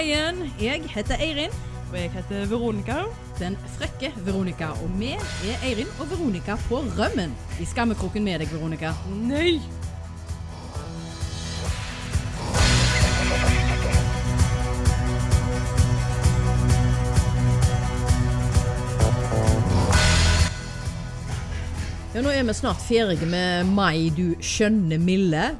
[0.00, 0.52] Igjen.
[0.60, 1.54] Jeg heter Eirin.
[1.92, 2.94] Og jeg heter Veronica.
[3.38, 4.66] Den frekke Veronica.
[4.84, 7.32] Og vi er Eirin og Veronica på rømmen.
[7.60, 8.92] I skammekroken med deg, Veronica.
[9.08, 9.60] Nei!
[22.16, 25.50] Ja, Nå er vi snart ferdige med mai, du skjønne milde.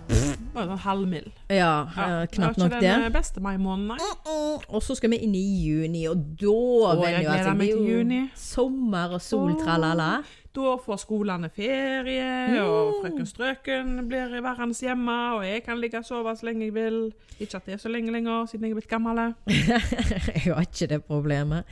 [0.56, 1.32] Bare sånn halvmild.
[1.52, 2.06] Ja, ja.
[2.32, 2.88] knapt nok Det det.
[2.88, 4.36] var ikke den beste maimåneden, nei.
[4.72, 7.90] Og så skal vi inn i juni, og da Å, jeg jo gleder meg til
[7.92, 8.20] juni.
[8.40, 9.60] Sommer og sol, oh.
[9.60, 10.10] tralala.
[10.56, 16.08] Da får skolene ferie, og frøken Strøken blir værende hjemme, og jeg kan ligge og
[16.08, 16.98] sove så lenge jeg vil.
[17.36, 19.20] Ikke at det er så lenge lenger, siden jeg er blitt gammel.
[20.46, 21.68] Jeg har ikke det problemet.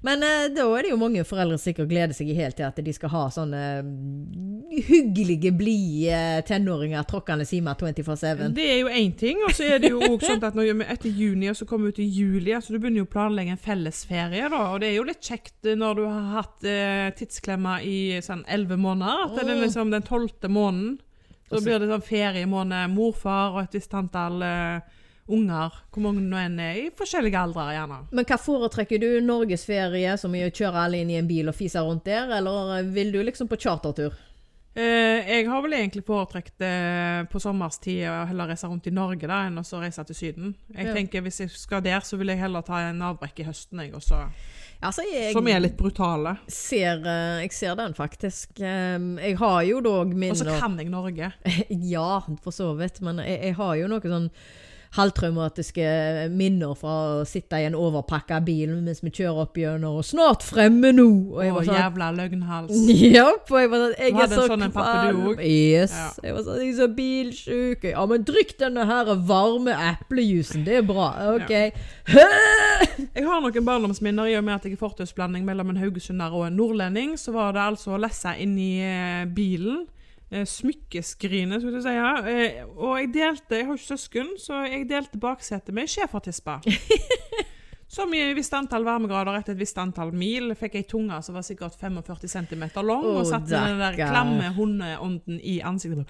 [0.00, 2.76] Men eh, da er det jo mange foreldre som sikkert gleder seg helt til at
[2.84, 8.44] de skal ha sånne mm, hyggelige, blide tenåringer tråkkende simer 24-7.
[8.54, 11.10] Det er jo én ting, og så er det jo også sånn at når etter
[11.10, 13.64] juni og så kommer vi ut i juli, så du begynner jo å planlegge en
[13.64, 14.62] fellesferie, da.
[14.70, 18.46] Og det er jo litt kjekt eh, når du har hatt eh, tidsklemma i sånn
[18.46, 20.98] elleve måneder, at det er liksom den tolvte måneden.
[21.48, 24.97] Så blir det sånn feriemåned, morfar og et visst antall eh,
[25.28, 27.98] unger, hvor mange nå enn er, i forskjellige aldre gjerne.
[28.12, 29.08] Men hva foretrekker du?
[29.26, 32.78] Norgesferie, som i å kjøre alle inn i en bil og fise rundt der, eller
[32.78, 34.16] eh, vil du liksom på chartertur?
[34.78, 39.26] Eh, jeg har vel egentlig foretrekt eh, på sommerstid å heller reise rundt i Norge
[39.26, 40.52] da, enn å reise til Syden.
[40.74, 40.94] Jeg Ja.
[40.94, 43.92] tenker Hvis jeg skal der, så vil jeg heller ta en avbrekk i høsten, jeg
[43.98, 44.20] også.
[44.80, 46.36] Altså, jeg Som er litt brutale.
[46.46, 48.60] ser, eh, jeg ser den faktisk.
[48.60, 51.32] Jeg har jo dog Og så kan jeg Norge.
[51.70, 53.00] Ja, for så vidt.
[53.02, 54.30] Men jeg, jeg har jo noe sånn
[54.96, 55.84] halvtraumatiske
[56.32, 60.44] minner fra å sitte i en overpakka bil mens vi kjører opp gjennom og 'Snart
[60.46, 62.72] fremme nå!' Og jeg var sånn jævla løgnhals.
[63.18, 65.40] Ja, og jeg var sånn Jeg er så en sånn kvalm.
[65.44, 65.92] Yes.
[65.92, 66.08] Ja.
[66.24, 67.84] Jeg var sånn Jeg er så bilsjuk.
[67.92, 70.64] Ja, men drikk denne her varme eplejusen.
[70.64, 71.12] Det er bra.
[71.36, 71.52] OK.
[73.18, 76.46] Jeg har noen barndomsminner i og med at jeg er fortausblanding mellom en haugesunder og
[76.46, 77.16] en nordlending.
[77.18, 79.86] Så var det altså å lesse inn i eh, bilen.
[80.30, 81.94] Eh, smykkeskrinet, skulle du si.
[81.96, 82.14] Ja.
[82.28, 86.58] Eh, og jeg delte Jeg har ikke søsken, så jeg delte baksetet med schæfertispa.
[87.98, 91.34] Som i et visst antall varmegrader etter et visst antall mil fikk ei tunge som
[91.34, 96.06] var sikkert 45 cm lang, oh, og satte den der klamme hundeånden i ansiktet.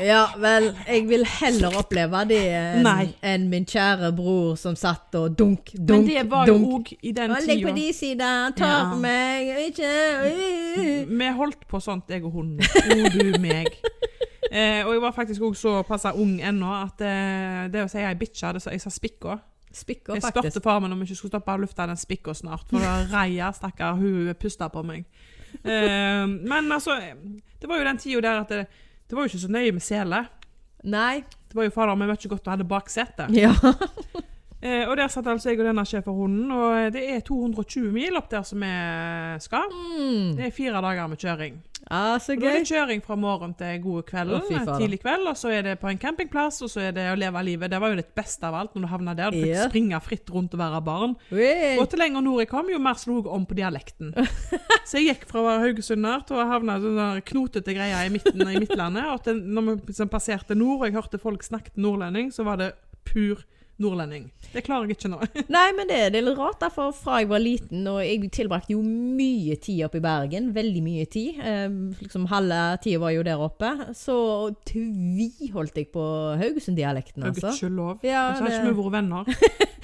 [0.00, 2.88] Ja, vel, jeg vil heller oppleve det enn
[3.20, 6.72] en min kjære bror som satt og dunk, dunk, dunk, det var jo dunk.
[6.72, 7.48] òg i den tida.
[7.50, 8.94] Legg på de sida, tar Ja.
[9.00, 9.92] meg, ikke
[11.08, 12.60] Vi holdt på sånt, jeg og hunden.
[12.60, 13.68] O du meg.
[14.46, 18.14] Eh, og jeg var faktisk òg såpass ung ennå at eh, det å si ei
[18.14, 19.38] bikkje Jeg sa spikka.
[19.76, 20.54] Spikker Jeg faktisk.
[20.54, 23.50] spurte far min om vi ikke skulle stoppe å lufte den spikka snart, for Reia,
[23.52, 25.04] stakkar, hun pusta på meg.
[25.62, 26.96] Uh, men altså
[27.60, 28.66] Det var jo den tida der at det,
[29.08, 30.22] det var jo ikke så nøye med sele.
[30.86, 31.24] Nei.
[31.46, 33.28] Det var jo fader meg mye godt å ha det baksete.
[33.36, 33.52] Ja.
[34.66, 38.30] Eh, og der satt altså jeg og denne schæferhunden, og det er 220 mil opp
[38.32, 38.70] der som vi
[39.44, 39.68] skal.
[39.68, 40.30] Mm.
[40.38, 41.58] Det er fire dager med kjøring.
[41.86, 44.98] Ja, så Og Da er det kjøring fra morgen til gode kvelden, oh, fy tidlig
[45.04, 47.70] kveld, og så er det på en campingplass, og så er det å leve livet.
[47.70, 49.30] Det var jo det beste av alt når du havna der.
[49.30, 49.68] Du fikk yeah.
[49.70, 51.14] springe fritt rundt og være barn.
[51.30, 51.76] Oi.
[51.78, 54.10] Og til lenger nord jeg kom, jo mer slo jeg om på dialekten.
[54.88, 58.42] Så jeg gikk fra å være haugesunder til å havne sånn knotete greier i midten
[58.42, 59.06] i Midtlandet.
[59.12, 62.58] Og til, når vi liksom passerte nord, og jeg hørte folk snakket nordlending, så var
[62.62, 62.72] det
[63.06, 63.46] pur
[63.82, 64.30] nordlending.
[64.54, 65.18] Det klarer jeg ikke nå.
[65.56, 68.72] Nei, men det, det er litt rart, derfor fra jeg var liten, og jeg tilbrakte
[68.72, 71.40] jo mye tid oppe i Bergen, veldig mye tid.
[71.44, 71.66] Eh,
[72.00, 73.72] liksom halve tida var jo der oppe.
[73.98, 74.16] Så
[74.70, 76.04] tviholdt jeg på
[76.40, 77.50] Haugesund-dialekten, altså.
[77.52, 78.00] Gudskjelov.
[78.06, 79.24] Ja, så har det- ikke vi vært venner.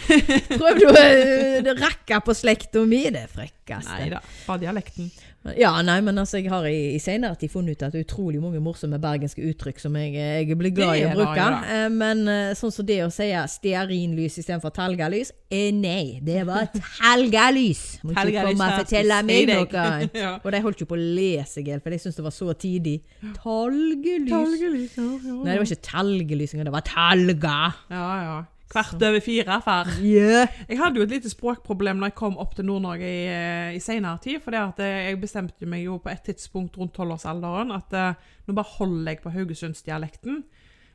[0.62, 3.92] Prøvde å eh, rakke på slekta mi, det frekkeste.
[4.00, 5.10] Nei da, bare dialekten.
[5.58, 8.04] Ja, nei, men altså, jeg har i, i senere tid funnet ut at det er
[8.06, 11.34] utrolig mange morsomme bergenske uttrykk som jeg, eh, jeg blir glad i å bruke.
[11.34, 11.58] Da.
[11.66, 16.70] Eh, Men eh, sånn som det å si stearinlys istedenfor talgalys, eh, nei, det var
[16.76, 17.82] talgalys.
[18.06, 19.86] Må ikke komme og fortelle meg noe.
[20.22, 20.36] Ja.
[20.44, 22.96] Og de holdt jo på å lese, for jeg syntes det var så tidlig.
[23.42, 24.30] Talgelys.
[24.30, 25.36] Talgelys, ja, ja.
[25.42, 27.56] Nei, det var ikke talgelys engang, det var talga.
[27.90, 28.36] Ja, ja.
[28.72, 29.88] Kvart over fire, far.
[30.00, 30.48] Yeah.
[30.68, 33.80] Jeg hadde jo et lite språkproblem når jeg kom opp til Nord-Norge i, eh, i
[33.84, 34.40] senere tid.
[34.40, 38.76] For eh, jeg bestemte meg jo på et tidspunkt rundt tolvårsalderen at uh, nå bare
[38.78, 40.42] holder jeg på haugesundsdialekten.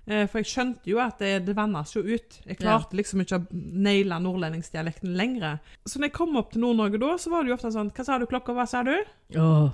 [0.09, 2.39] Uh, For jeg skjønte jo at det, det vannes jo ut.
[2.47, 5.59] Jeg klarte liksom ikke å naile nordlendingsdialekten lenger.
[5.85, 8.07] Så når jeg kom opp til Nord-Norge da, så var det jo ofte sånn Hva
[8.07, 8.95] sa du klokka, hva sa du?
[9.37, 9.69] Oh.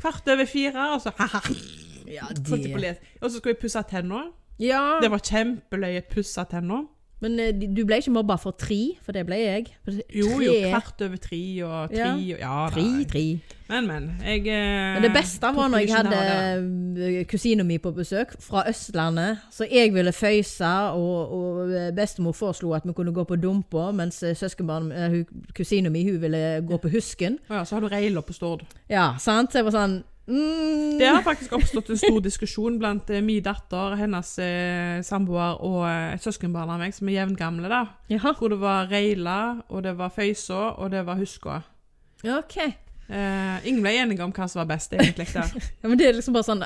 [0.00, 1.44] Kvart over fire, og så ha-ha.
[2.10, 2.96] ja, det.
[3.20, 4.24] Og så skulle jeg pusse tenna.
[4.58, 6.82] Ja, Det var kjempeløye pussa tenna.
[7.24, 9.68] Men eh, du ble ikke mobba for tre, for det ble jeg.
[9.86, 10.02] Tre.
[10.12, 12.12] Jo, jo, kvart over tre og tre Ja.
[12.12, 13.24] og Ja, Tre, tre.
[13.70, 14.08] Men, men.
[14.20, 16.20] Jeg eh, Men det beste var når jeg hadde
[17.00, 19.40] eh, kusina mi på besøk fra Østlandet.
[19.50, 24.20] Så jeg ville føyse, og, og bestemor foreslo at vi kunne gå på Dumpa, mens
[24.36, 24.92] søskenbarn,
[25.56, 27.38] kusina mi hun ville gå på Husken.
[27.48, 28.66] Ja, så har du Reila på Stord.
[28.90, 29.52] Ja, sant?
[29.52, 33.42] Så jeg var sånn mm, Det har faktisk oppstått en stor diskusjon blant eh, min
[33.44, 37.68] datter, hennes eh, samboer og eh, et søskenbarn av meg som er jevngamle.
[37.72, 37.82] da.
[38.12, 38.34] Jaha.
[38.38, 39.38] Hvor det var Reila,
[39.68, 41.60] og det var Føysa, og det var Huskå.
[42.24, 42.56] Ja, OK.
[42.64, 45.28] Eh, ingen ble enige om hva som var best, egentlig.
[45.34, 45.50] der.
[45.82, 46.64] Ja, men det er liksom bare sånn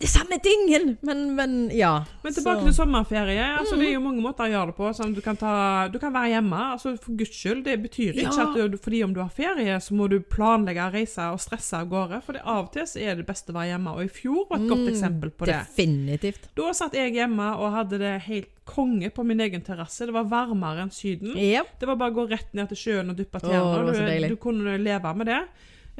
[0.00, 0.94] Det er samme tingen!
[1.04, 1.90] Men, men ja.
[2.24, 3.44] Men tilbake Så- til sommerferie.
[3.58, 4.88] altså Det er jo mange måter å gjøre det på.
[4.96, 6.56] Sånn, du, kan ta, du kan være hjemme.
[6.72, 7.64] altså For guds skyld.
[7.66, 8.46] Det betyr ikke Ja.
[8.48, 11.90] at du, fordi om du har ferie, så må du planlegge reise og stresse av
[11.92, 12.22] gårde.
[12.24, 13.92] For det, av og til så er det beste å være hjemme.
[13.92, 15.58] Og i fjor var et godt Mm, eksempel på det.
[15.68, 16.48] Definitivt.
[16.56, 20.06] Da satt jeg hjemme og hadde det helt konge på min egen terrasse.
[20.06, 21.36] Det var varmere enn Syden.
[21.36, 21.76] Yep.
[21.78, 23.92] Det var bare å gå rett ned til sjøen og dyppe tærne.
[23.92, 25.42] Du, du kunne leve med det.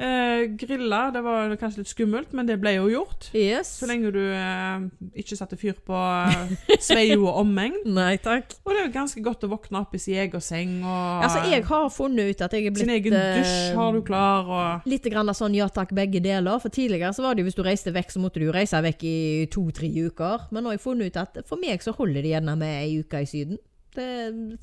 [0.01, 3.27] Eh, grilla, det var kanskje litt skummelt, men det ble jo gjort.
[3.37, 3.75] Yes.
[3.81, 4.85] Så lenge du eh,
[5.21, 7.77] ikke satte fyr på eh, Sveio og omegn.
[7.99, 8.55] Nei takk.
[8.63, 11.43] Og det er jo ganske godt å våkne opp i sin egen seng og Altså,
[11.51, 14.49] jeg har funnet ut at jeg er blitt Sin egen dusj eh, har du klar,
[14.49, 16.61] og Litt grann sånn ja takk, begge deler.
[16.63, 18.81] For tidligere så var det jo hvis du reiste vekk, så måtte du jo reise
[18.81, 19.17] vekk i
[19.53, 20.47] to-tre uker.
[20.51, 23.01] Men nå har jeg funnet ut at for meg så holder det gjerne med ei
[23.03, 23.61] uke i Syden.
[23.95, 24.05] Det,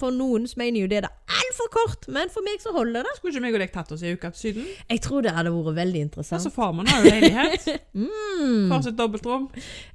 [0.00, 3.10] for noen mener jo det er altfor kort, men for meg så holder det.
[3.19, 4.69] Skulle ikke meg og deg tatt oss en uke til Syden?
[4.88, 6.38] Jeg tror det hadde vært veldig interessant.
[6.38, 7.69] Altså, farmen har jo leilighet.
[7.98, 8.69] Mm.
[8.70, 9.48] Far sitt dobbeltrom.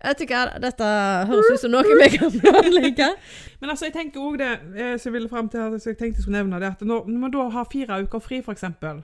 [0.03, 0.88] Jeg tenker, Dette
[1.30, 3.07] høres ut som noe vi kan planlegge.
[3.62, 6.19] Men altså, jeg tenker også det eh, som jeg ville frem til, at jeg tenkte
[6.19, 9.00] jeg skulle nevne det, at når, når man da har fire uker fri, for eksempel,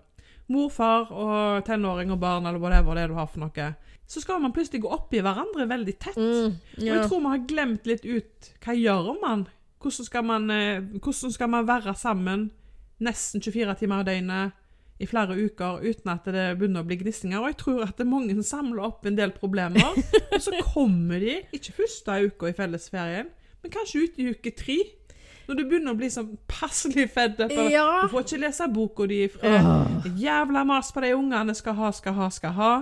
[0.51, 3.69] mor, far og tenåring og barn, eller whatever det du har for noe,
[4.09, 6.17] så skal man plutselig gå opp i hverandre veldig tett.
[6.17, 9.47] Mm, Og jeg tror vi har glemt litt ut hva gjør man?
[9.79, 12.49] Hvordan skal man, eh, hvordan skal man være sammen
[12.99, 14.51] nesten 24 timer i døgnet
[14.99, 17.39] i flere uker uten at det begynner å bli gnissinger?
[17.39, 19.95] Og jeg tror at mange samler opp en del problemer,
[20.33, 23.31] og så kommer de, ikke første uka i fellesferien,
[23.63, 24.77] men kanskje ut i uke tre.
[25.47, 28.03] Når du begynner å bli sånn passelig fedd Ja.
[28.03, 29.65] Du får ikke lese boka di fred.
[30.19, 32.73] Jævla mas på de ungene skal ha, skal ha, skal ha.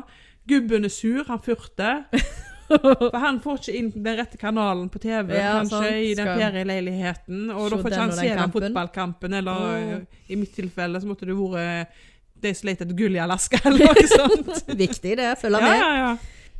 [0.50, 2.04] Gubben er sur, han furter.
[3.12, 6.02] For han får ikke inn den rette kanalen på TV, Ja, kanskje, sant.
[6.04, 7.44] i den fjerde ferieleiligheten.
[7.56, 11.28] Og da får ikke han se den fotballkampen, eller eh, i mitt tilfelle så måtte
[11.30, 12.02] det vært
[12.38, 14.68] de som leter etter gull i Alaska, eller noe sånt.
[14.78, 15.80] Viktig det, følger Ja, med.
[15.82, 16.12] ja, ja.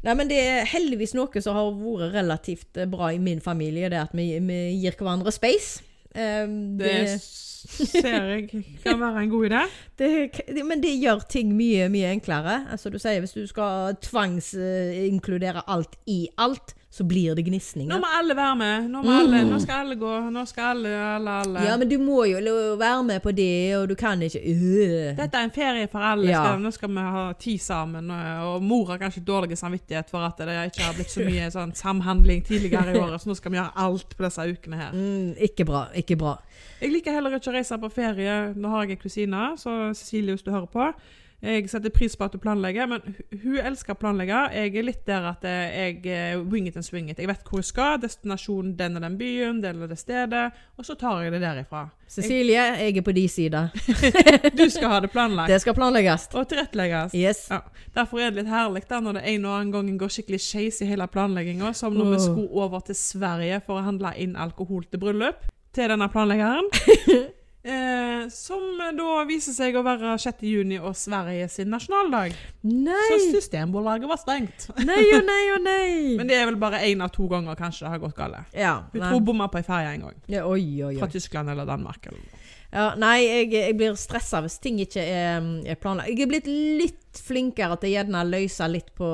[0.08, 3.90] Nei, men Det er heldigvis noe som har vært relativt eh, bra i min familie,
[3.92, 5.82] det at vi, vi gir hverandre space.
[6.16, 9.62] Eh, Det det, ser jeg kan være en god idé.
[10.00, 12.62] det, men det gjør ting mye, mye enklere.
[12.72, 17.46] Altså Du sier hvis du skal tvangsinkludere alt i alt, så blir det
[17.86, 18.86] Nå må alle være med.
[18.90, 20.14] Nå, må alle, nå skal alle gå.
[20.34, 21.66] Nå skal alle, alle, alle.
[21.68, 22.40] Ja, men du må jo
[22.80, 25.12] være med på det, og du kan ikke øh.
[25.20, 26.26] Dette er en ferie for alle.
[26.32, 26.42] Ja.
[26.42, 28.10] Skal, nå skal vi ha tid sammen.
[28.10, 31.52] Og, og mor har kanskje dårlig samvittighet for at det ikke har blitt så mye
[31.58, 34.98] sånn samhandling tidligere i året, så nå skal vi gjøre alt på disse ukene her.
[34.98, 35.86] mm, Ikke bra.
[36.02, 36.34] Ikke bra.
[36.82, 38.40] Jeg liker heller ikke å reise på ferie.
[38.58, 40.90] Nå har jeg en kusine, så Cecilie, hvis du hører på.
[41.38, 43.04] Jeg setter pris på at du planlegger, men
[43.44, 44.40] hun elsker å planlegge.
[44.58, 47.20] Jeg er litt der at eh, jeg eh, wing it and swing it.
[47.22, 50.88] Jeg vet hvor jeg skal, Destinasjonen den og den byen, det eller det stedet, og
[50.88, 51.84] så tar jeg det derifra.
[52.10, 53.68] Cecilie, jeg er på de sida.
[54.58, 55.52] Du skal ha det planlagt.
[55.52, 56.26] Det skal planlegges.
[56.34, 57.14] Og tilrettelegges.
[57.14, 57.46] Yes.
[57.54, 57.62] Ja,
[57.94, 60.82] Derfor er det litt herlig da, når det en og annen gang går skikkelig skeis
[60.82, 62.26] i hele planlegginga, som når vi Åh.
[62.32, 65.46] skulle over til Sverige for å handle inn alkohol til bryllup
[65.78, 66.72] til denne planleggeren.
[67.68, 70.44] eh, som da viser seg å være 6.
[70.48, 72.36] juni og Sverige sin nasjonaldag.
[72.64, 74.70] Så Systembolaget var stengt.
[74.88, 75.92] Nei og nei og nei!
[76.20, 78.54] Men det er vel bare én av to ganger kanskje det har gått galt.
[78.56, 79.12] ja, Hun nei.
[79.12, 80.20] tror bomma på ei ferje en gang.
[80.32, 81.10] ja, oi, oi, Fra.
[81.12, 82.08] Tyskland eller Danmark.
[82.12, 82.46] Eller.
[82.68, 86.10] Ja, nei, jeg, jeg blir stressa hvis ting ikke er, er planlagt.
[86.12, 89.10] Jeg er blitt litt flinkere til gjerne løse litt på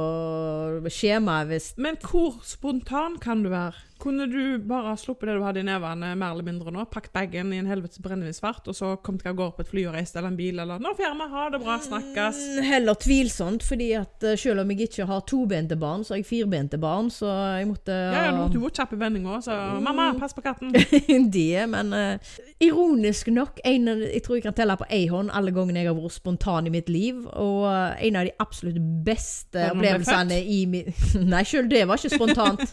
[0.92, 3.80] skjemaet hvis Men hvor spontan kan du være?
[4.04, 6.84] Kunne du bare sluppet det du hadde i nevene, mer eller mindre nå?
[6.92, 9.84] Pakket bagen i en helvetes brennevinsfart, og så kommet deg av gårde på et fly
[9.88, 12.42] og reist eller en bil, eller 'Nå får vi ha det bra, snakkes'.
[12.58, 16.20] Mm, Heller tvilsomt, fordi at eh, selv om jeg ikke har tobente barn, så har
[16.20, 19.80] jeg firbente barn, så jeg måtte Ja, ja, du måtte jo kjapp i vendinga, så
[19.80, 20.76] 'Mamma, pass på katten'.
[21.38, 22.20] det, men uh,
[22.60, 25.96] ironisk nok en, Jeg tror jeg kan telle på én hånd alle gangene jeg har
[25.96, 27.24] vært spontan i mitt liv.
[27.28, 27.64] Og
[28.00, 30.90] en av de absolutt beste opplevelsene i min
[31.34, 32.64] Nei, sjøl det var ikke spontant.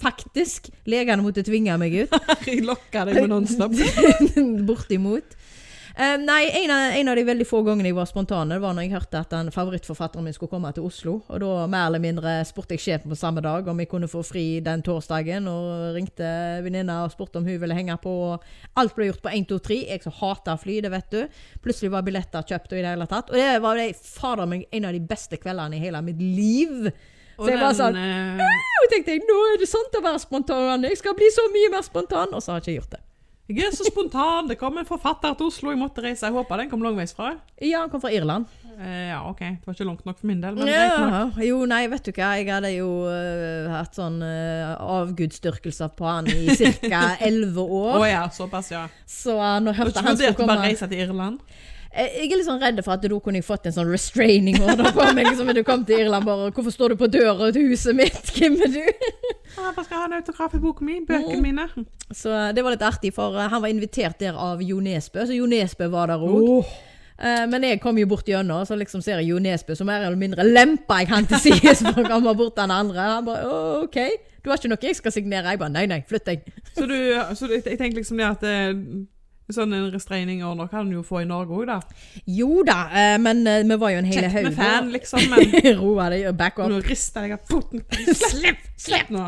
[0.00, 0.70] Faktisk.
[0.90, 2.14] Legene måtte tvinge meg ut.
[2.48, 3.74] Jeg lokka deg med Nonstop.
[4.68, 5.36] Bortimot.
[5.96, 8.72] Eh, nei, en av, en av de veldig få gangene jeg var spontan, det var
[8.74, 11.12] når jeg hørte at den favorittforfatteren min skulle komme til Oslo.
[11.30, 14.24] Og da mer eller mindre spurte jeg sjefen på samme dag om jeg kunne få
[14.26, 15.46] fri den torsdagen.
[15.46, 16.26] Og ringte
[16.66, 18.14] venninna og spurte om hun ville henge på.
[18.32, 19.80] og Alt ble gjort på 1, 2, 3.
[19.94, 21.40] Jeg som hater fly, det vet du.
[21.62, 23.30] Plutselig var billetter kjøpt og i det hele tatt.
[23.30, 26.90] Og det var det, fader meg en av de beste kveldene i hele mitt liv.
[27.38, 28.44] Og Så jeg var sånn øh,
[28.90, 30.90] tenkte jeg, nå er det sant å være spontan.
[30.90, 32.34] Jeg skal bli så mye mer spontan.
[32.34, 33.04] Og så har jeg ikke gjort det.
[33.44, 34.46] Jeg er så spontan.
[34.48, 36.24] Det kom en forfatter til Oslo, jeg måtte reise.
[36.24, 37.34] Jeg håper den kom langveisfra.
[37.60, 38.46] Ja, han kom fra Irland.
[38.78, 39.42] Eh, ja, OK.
[39.42, 40.62] Det var ikke langt nok for min del.
[40.64, 42.30] Ja, jo, nei, vet du hva.
[42.38, 47.02] Jeg hadde jo uh, hatt sånn uh, avgudsdyrkelser på han i ca.
[47.28, 48.06] elleve Å år.
[48.08, 48.86] ja, såpass, ja.
[49.04, 51.44] Så uh, nå hørte han skulle vurdert å bare komme reise til Irland?
[51.94, 54.56] Eh, Jeg er litt sånn redd for at da kunne jeg fått en sånn restraining
[54.64, 55.28] order på meg.
[55.28, 58.18] Liksom, når du kom til Irland bare 'Hvorfor står du på døra til huset mitt?
[58.34, 58.80] Hvem er du?'
[59.54, 61.06] Jeg bare skal ha en autograf i boken min.
[61.06, 61.68] Bøkene mine.
[62.10, 65.22] Så uh, det var litt artig, for uh, han var invitert der av Jo Nesbø,
[65.26, 66.48] så Jo Nesbø var der òg.
[66.58, 66.66] Oh.
[67.48, 70.18] men jeg kom jo bort gjennom, så liksom ser jeg Jo Nesbø, så mer eller
[70.18, 72.98] mindre lempa jeg han til sides for å komme bort den andre.
[73.00, 73.98] Han bare «Å, 'OK,
[74.42, 76.42] du har ikke noe jeg skal signere?' Jeg bare 'Nei, nei, flytt deg'.
[76.74, 76.98] Så, du,
[77.38, 78.74] så jeg tenker liksom det at eh,
[79.52, 81.80] sånn en restraining order kan du jo få i Norge òg, da.
[82.26, 84.44] Jo da, eh, men eh, vi var jo en hel Kjekt haug.
[84.48, 86.70] med fan, liksom, men Roa deg, back up.
[86.72, 87.84] nå rister jeg av foten.
[88.30, 88.62] Slipp!
[88.80, 89.26] Slipp nå!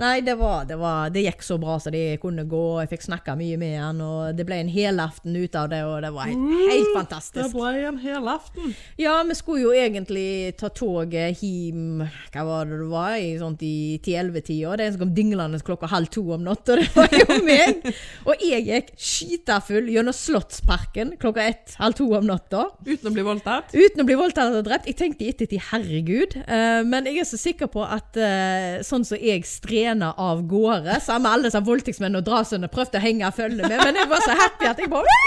[0.00, 2.64] Nei, det, var, det, var, det gikk så bra så de kunne gå.
[2.80, 5.98] Jeg fikk snakka mye med han, og det ble en helaften ut av det, og
[6.00, 8.72] det var helt, helt Det ble en hel aften.
[9.00, 12.00] Ja, vi skulle jo egentlig ta toget hjem
[12.32, 13.16] Hva var det det var?
[13.20, 14.78] I sånt i 10-11-tida.
[14.78, 17.84] Det er en som kom dinglende klokka halv to om natta, det var jo meg.
[18.24, 22.70] Og jeg gikk skitafull gjennom Slottsparken klokka ett, halv to om natta.
[22.88, 23.76] Uten å bli voldtatt.
[23.76, 24.88] Uten å bli voldtatt og drept.
[24.88, 26.40] Jeg tenkte i ettertid, herregud.
[26.48, 29.44] uh, men jeg er så sikker på at uh, sånn som jeg
[29.90, 33.66] strener av gårde, sammen med alle disse voldtektsmennene og drapsmennene prøvde å henge og følge
[33.66, 35.18] med, men jeg var så happy at jeg bare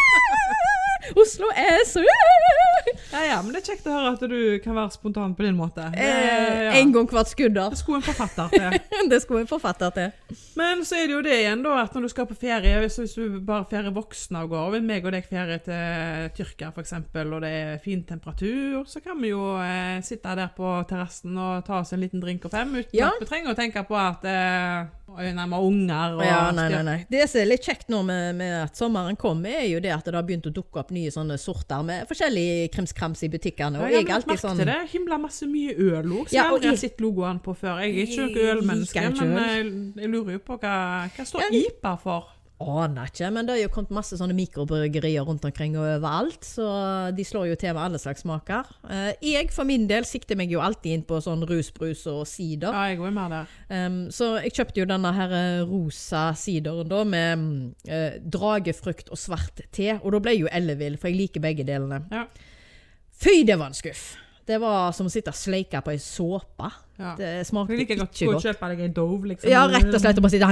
[1.20, 1.98] Oslo S!
[3.14, 5.58] Ja, ja, men det er kjekt å høre at du kan være spontan på din
[5.58, 5.86] måte.
[5.94, 6.72] Det, Eh, ja.
[6.80, 7.70] En gang hvert skudder.
[7.70, 8.80] det skulle en forfatter til.
[9.14, 10.38] Det skulle en forfatter til.
[10.58, 12.96] Men så er det jo det igjen, da, at når du skal på ferie Hvis,
[13.02, 16.94] hvis du bare ferier voksne av gårde, vil meg og deg ferie til Tyrkia f.eks.,
[17.24, 21.64] og det er fin temperatur, så kan vi jo eh, sitte der på terrassen og
[21.68, 23.12] ta oss en liten drink og fem, uten Ja.
[23.14, 24.90] at vi trenger å tenke på at eh,
[25.36, 26.98] nei, vi unger og Ja, nei, nei, nei.
[27.12, 30.06] Det som er litt kjekt nå med, med at sommeren kommer, er jo det at
[30.08, 33.76] det har begynt å dukke opp nye sånne sorter med forskjellig krimskrams i butikkene.
[33.78, 34.90] Ja, Og jeg jeg har alltid sånn det.
[34.92, 37.82] Himla masse mye øl òg, som Ja, jeg aldri har jeg- sett logoen på før.
[37.84, 41.42] Jeg er ikke Jeg noe ølmenneske, men jeg, jeg lurer jo på hva, hva står
[41.42, 42.24] Ja, IPA for?
[42.64, 47.14] Aner ikke, men det har jo kommet masse sånne mikrobryggerier rundt omkring og overalt, så
[47.14, 48.64] de slår jo til med alle slags smaker.
[48.90, 52.72] Eh, jeg for min del sikter meg jo alltid inn på sånn rusbrus og sider.
[52.72, 53.48] Ja, jeg går med der.
[53.70, 59.18] Um, så jeg kjøpte jo denne her eh, rosa sideren da, med eh, dragefrukt og
[59.20, 62.06] svart te, og da ble jeg jo ellevill, for jeg liker begge delene.
[62.14, 62.28] Ja.
[63.22, 64.16] Fy, det var en skuff!
[64.46, 66.68] Det var som å sitte og sleike på ei såpe.
[67.00, 67.14] Ja.
[67.16, 68.44] Det smakte ikke godt Du liker godt.
[68.44, 69.50] kjøpe deg en Dove, liksom.
[69.50, 70.50] Ja, rett og slett Og bare sitte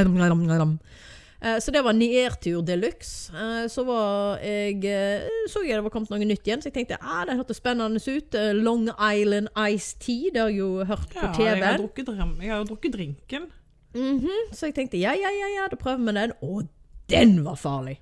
[1.41, 3.33] Eh, Så det var nedtur de luxe.
[3.35, 6.73] Eh, Så var jeg eh, så jeg det var kommet noe nytt igjen, så jeg
[6.79, 8.37] tenkte ah, det hørtes spennende ut.
[8.61, 11.83] Long Island Ice Tea, det har jeg jo hørt på Ja, jeg har TV.
[11.83, 12.13] drukket,
[12.45, 13.49] jeg har drukket drinken.
[13.93, 16.31] Mhm, Så jeg tenkte ja, ja, ja, ja, da prøver vi den.
[16.41, 16.61] Å,
[17.09, 17.97] den var farlig!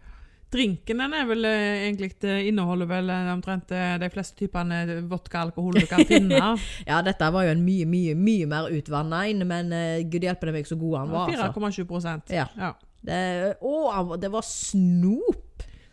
[0.50, 5.02] Drinken den er vel eh, egentlig det inneholder vel eh, omtrent eh, de fleste typene
[5.10, 6.40] vodka alkohol du kan finne.
[6.90, 10.50] Ja, dette var jo en mye, mye mye mer utvanna en, men uh, gud hjelpe
[10.54, 11.84] meg så god han var, altså.
[11.84, 12.34] 4,7 prosent.
[12.34, 12.48] Ja.
[12.58, 12.74] Ja.
[13.06, 13.20] Det,
[13.62, 15.46] å, det var snop!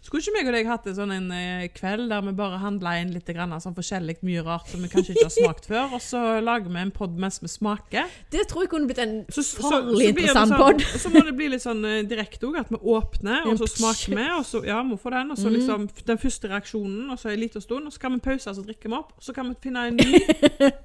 [0.06, 2.92] Skulle ikke meg og deg hatt en sånn en eh, kveld der vi bare handla
[3.02, 6.02] inn litt grann, sånn forskjellig mye rart som vi kanskje ikke har smakt før, og
[6.04, 8.06] så lager vi en pod mens vi smaker?
[8.30, 10.84] Det tror jeg kunne blitt en Så, farlig interessant sånn, pod.
[11.02, 14.14] Så må det bli litt sånn eh, direkte òg, at vi åpner, og så smaker
[14.14, 15.54] vi, og så ja, må få den, og så Mm.
[15.56, 18.56] liksom den første reaksjonen, og så en liten stund, og så kan vi pause, og
[18.58, 20.20] så drikker vi opp, og så kan vi finne en ny.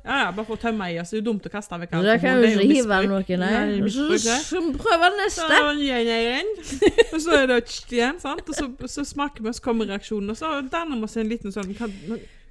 [0.01, 1.11] Ja, ja, bare for å tømme i oss.
[1.13, 3.37] Det er jo dumt å kaste vekk Da kan jo er ikke hive noe, Nei,
[3.39, 3.81] nei.
[3.85, 4.23] misbruk.
[4.49, 5.59] Så prøv den neste.
[7.13, 7.59] Og så er det
[7.93, 8.41] igjen, sant?
[8.49, 10.31] Og så, så smaker vi, så kommer reaksjonen.
[10.33, 11.91] Og så danner vi oss en liten sånn Kan,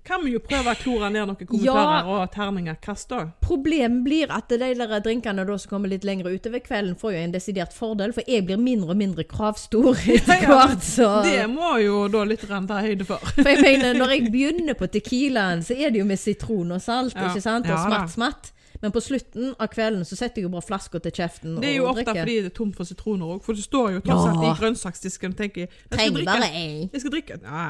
[0.02, 3.35] kan vi jo prøve å klore ned noen kommentarer og terninger kast òg.
[3.45, 7.21] Problemet blir at de der drinkene da som kommer litt lenger utover kvelden, får jo
[7.26, 10.81] en desidert fordel, for jeg blir mindre og mindre kravstor etter Ja, hvert.
[10.87, 11.11] Så.
[11.26, 13.21] Det må jo da litt ta høyde for.
[13.37, 16.81] For jeg mener, når jeg begynner på tequilaen, så er det jo med sitron og
[16.81, 17.29] salt, Ja.
[17.29, 17.69] ikke sant?
[17.69, 18.52] Og Ja, smatt, smatt.
[18.83, 21.77] Men på slutten av kvelden så setter jeg jo bare flaska til kjeften Det er
[21.77, 22.21] jo ofte drikker.
[22.23, 24.53] fordi det er tomt for sitroner òg, for det står jo tross alt Ja.
[24.55, 27.67] i grønnsaksdisken og tenker jeg skal drikke, jeg skal drikke ja,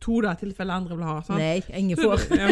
[0.00, 1.16] to da, i tilfelle andre vil ha.
[1.24, 1.38] Sant?
[1.40, 2.48] Nei, ingen Så, ja,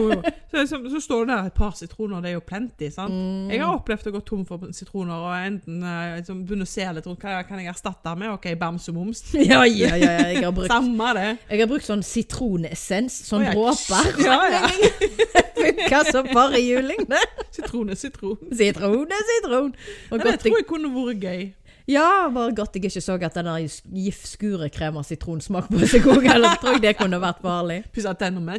[0.52, 2.90] så, så, så står det der et par sitroner, det er jo plenty.
[2.92, 3.12] sant?
[3.14, 3.50] Mm.
[3.52, 6.84] Jeg har opplevd å gå tom for sitroner og enten eh, liksom, begynne å se
[6.92, 8.32] litt rundt hva kan jeg erstatte med.
[8.36, 9.24] OK, bamsemums.
[9.48, 11.28] Ja, ja, ja, ja, jeg har brukt Samme det.
[11.48, 14.12] Jeg har brukt sånn sitronessens, sånn dråper.
[14.24, 14.64] Ja, ja.
[15.58, 17.22] Funka som bare juling, det.
[17.54, 18.38] Sitron er sitron.
[18.52, 19.72] Sitron er sitron.
[20.10, 21.48] Og det tror jeg kunne vært gøy.
[21.88, 26.04] ja, bare godt jeg ikke så at den der gift skurekrem har sitronsmak på seg
[26.04, 27.78] òg, ellers tror jeg det kunne vært farlig.
[27.94, 28.58] Pusse tennene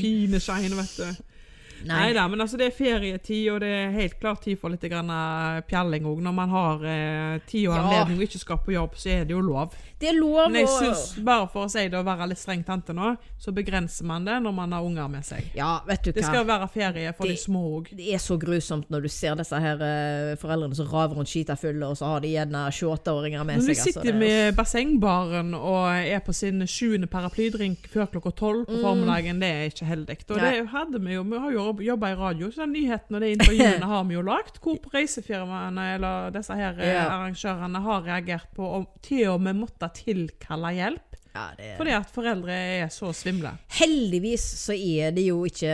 [0.00, 1.33] fine shine, vet du.
[1.88, 4.84] Nei da, men altså det er ferietid, og det er helt klart tid for litt
[4.84, 6.20] eh, pjalling òg.
[6.24, 9.34] Når man har eh, tid og anledning og ikke skal på jobb, så er det
[9.36, 9.74] jo lov.
[10.00, 12.64] Det er lov Men jeg syns, bare for å si det og være litt streng
[12.66, 15.50] tante nå, så begrenser man det når man har unger med seg.
[15.56, 16.30] Ja, vet du Det hva.
[16.32, 17.88] skal være ferie for de små òg.
[17.96, 21.56] Det er så grusomt når du ser disse her eh, foreldrene som raver rundt skita
[21.56, 23.64] fulle, og så har de gjerne 28-åringer med seg.
[23.64, 28.06] Når du sitter altså, sitter det- med bassengbaren og er på sin sjuende paraplydrink før
[28.12, 30.18] klokka tolv på formiddagen, det er ikke heldig.
[30.30, 30.42] Og Mm.
[30.42, 30.50] Nei.
[30.60, 33.32] det hadde vi jo, vi har jo jobba i radio, så den nyheten og de
[33.34, 34.60] intervjuene har vi jo lagd.
[34.62, 37.08] Hvor reisefirmaene eller disse her eh, Ja.
[37.16, 41.16] arrangørene har reagert på om til og med måtte tilkalle hjelp.
[41.34, 41.72] ja, det.
[41.76, 42.52] Fordi at foreldre
[42.84, 43.50] er så svimle.
[43.80, 45.72] Heldigvis så er det jo ikke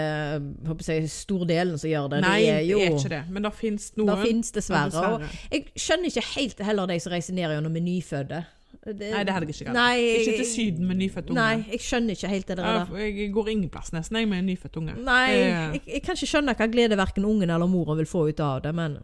[0.87, 2.23] jeg, stordelen som gjør det.
[2.25, 3.25] Nei, det er jo det er ikke det.
[3.31, 4.09] Men det fins noen.
[4.15, 4.89] Det fins dessverre.
[4.95, 5.29] dessverre.
[5.53, 8.45] Jeg skjønner ikke helt heller de som reiser ned gjennom nyfødte.
[8.81, 9.99] Det, Nei, det hadde jeg ikke gadd.
[10.01, 11.37] Ikke til Syden med nyfødt unge.
[11.41, 12.69] Nei, jeg skjønner ikke helt det der.
[12.79, 14.95] Ja, jeg går ingen plass nesten, jeg, med en nyfødt unge.
[15.05, 18.41] Nei, jeg, jeg kan ikke skjønne hva glede verken ungen eller moren vil få ut
[18.41, 18.97] av det, men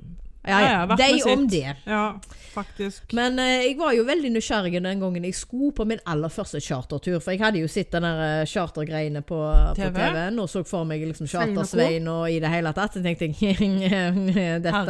[0.47, 1.27] ja, Ja, ja, de med sitt.
[1.33, 1.75] om det.
[1.85, 2.21] Ja,
[2.55, 3.13] faktisk.
[3.19, 6.61] Men eh, jeg var jo veldig nysgjerrig den gangen jeg skulle på min aller første
[6.63, 7.19] chartertur.
[7.21, 9.91] For jeg hadde jo sett den der eh, chartergreiene på, på TV?
[9.99, 11.27] TV-en og så for meg liksom.
[11.29, 12.95] Charter-Svein og i det hele tatt.
[12.95, 13.35] Så tenkte jeg
[14.63, 14.87] dette,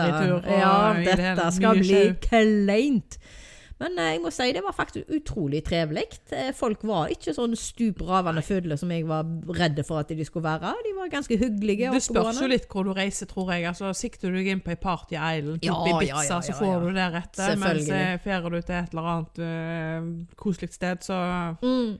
[0.60, 0.76] ja,
[1.08, 3.18] dette skal bli kleint.
[3.76, 6.06] Men eh, jeg må si det var faktisk utrolig trivelig.
[6.32, 9.26] Eh, Folk var ikke sånn stupravende fulle som jeg var
[9.58, 10.70] redd for at de skulle være.
[10.86, 11.90] De var ganske hyggelige.
[11.92, 13.66] Det spørs jo litt hvor du reiser, tror jeg.
[13.68, 16.56] Altså, Sikter du deg inn på ei Party Island Ja, i Ibiza, ja, ja, så
[16.56, 17.50] får du det rette.
[17.60, 21.20] Mens eh, ferier du til et eller annet uh, koselig sted, så
[21.60, 21.98] Mm.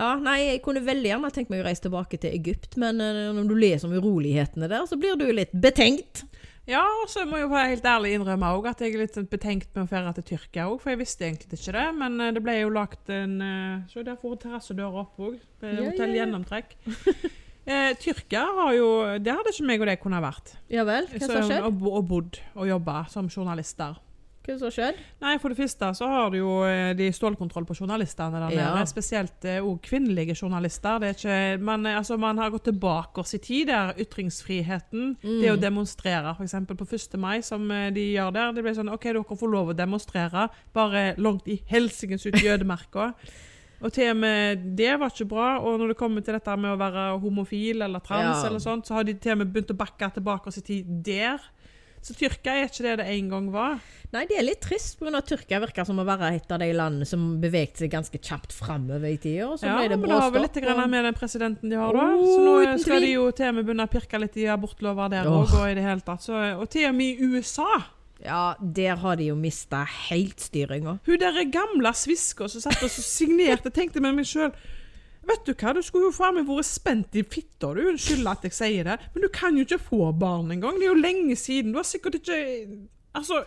[0.00, 3.48] Ja, nei, jeg kunne veldig gjerne tenkt meg å reise tilbake til Egypt, men når
[3.50, 6.22] du leser om urolighetene der, så blir du litt betenkt.
[6.68, 9.28] Ja, og så må jeg jo helt ærlig innrømme også at jeg er litt sånn
[9.30, 11.86] betenkt med å dra til Tyrkia òg, for jeg visste egentlig ikke det.
[11.98, 15.38] Men eh, det ble jo lagt en Se, Så der får terrassedøra opp òg.
[15.62, 16.16] Hotell ja, ja.
[16.22, 16.76] gjennomtrekk.
[17.70, 18.86] Eh, Tyrkia har jo
[19.20, 20.54] Det hadde ikke meg og deg kunnet vært.
[20.72, 21.66] Ja vel, hva som har skjedd?
[21.68, 23.98] og, og bodd og jobba som journalist der.
[24.40, 25.00] Hva som har skjedd?
[25.20, 28.70] Nei, For det første så har du jo eh, de stålkontroll på journalistene der Ja.
[28.74, 28.86] nede.
[28.88, 30.98] Spesielt òg kvinnelige journalister.
[30.98, 35.16] Det er ikke, man, eh, altså, man har gått tilbake oss i tid der ytringsfriheten,
[35.22, 35.60] det å Mm.
[35.60, 36.54] demonstrere f.eks.
[36.66, 37.18] på 1.
[37.18, 40.48] mai, som eh, de gjør der Det ble sånn OK, dere får lov å demonstrere,
[40.72, 43.14] bare langt i helsikens ut jødemerka.
[43.82, 45.58] Og til og med det var ikke bra.
[45.60, 48.48] Og når det kommer til dette med å være homofil eller trans, Ja.
[48.48, 51.02] eller sånt, så har de til og med begynt å bakke tilbake oss i tid
[51.02, 51.38] der.
[52.00, 53.80] Så Tyrkia er ikke det det en gang var.
[54.10, 55.20] Nei, det er litt trist, pga.
[55.22, 59.12] Tyrkia virker som å være et av de landene som beveget seg ganske kjapt framover
[59.12, 59.52] i tida.
[59.62, 62.08] Ja, det men det har vel litt grann og- med den presidenten de har, da.
[62.16, 65.10] Oh, så nå skal de jo til og med begynne å pirke litt i abortlover
[65.10, 65.60] der òg, oh.
[65.60, 66.24] og i det hele tatt.
[66.24, 67.68] Så, og til og med i USA.
[68.24, 70.98] Ja, der har de jo mista helt styringa.
[71.06, 74.52] Hun der gamle sviska som satt og signerte, tenkte med meg sjøl
[75.30, 77.84] Vet du hva, du skulle jo faen meg vært spent i fitta, du.
[77.92, 80.78] Unnskyld at jeg sier det, men du kan jo ikke få barn engang.
[80.80, 81.74] Det er jo lenge siden.
[81.74, 82.40] Du har sikkert ikke
[83.10, 83.40] Altså,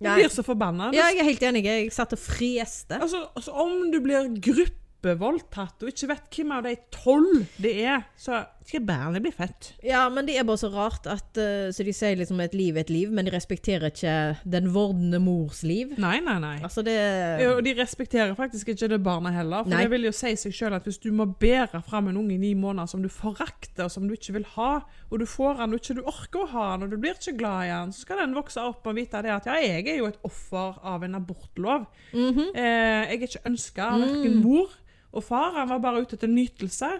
[0.00, 0.90] jeg blir så forbanna.
[0.96, 1.64] Ja, jeg er helt enig.
[1.66, 2.96] Jeg satt og freste.
[2.96, 8.06] Altså, altså, om du blir gruppevoldtatt og ikke vet hvem av de tolv det er,
[8.16, 9.70] så skal barnet bli født.
[9.84, 12.76] Ja, men det er bare så rart at uh, Så de sier liksom et liv
[12.76, 15.94] er et liv, men de respekterer ikke den vordende mors liv.
[16.00, 16.54] Nei, nei, nei.
[16.62, 19.64] Altså, det Ja, Og de respekterer faktisk ikke det barnet heller.
[19.64, 19.82] For Nei.
[19.86, 22.40] det vil jo si seg sjøl at hvis du må bære fram en unge i
[22.42, 24.70] ni måneder som du forakter, og som du ikke vil ha,
[25.10, 27.38] og du får han og ikke du orker å ha han, og du blir ikke
[27.40, 30.02] glad i han, så skal den vokse opp og vite det at ja, jeg er
[30.02, 31.88] jo et offer av en abortlov.
[32.12, 32.52] Mhm.
[32.54, 34.76] eh, jeg er ikke ønska av verken mor
[35.12, 35.54] og far.
[35.56, 36.90] Han var bare ute etter nytelse.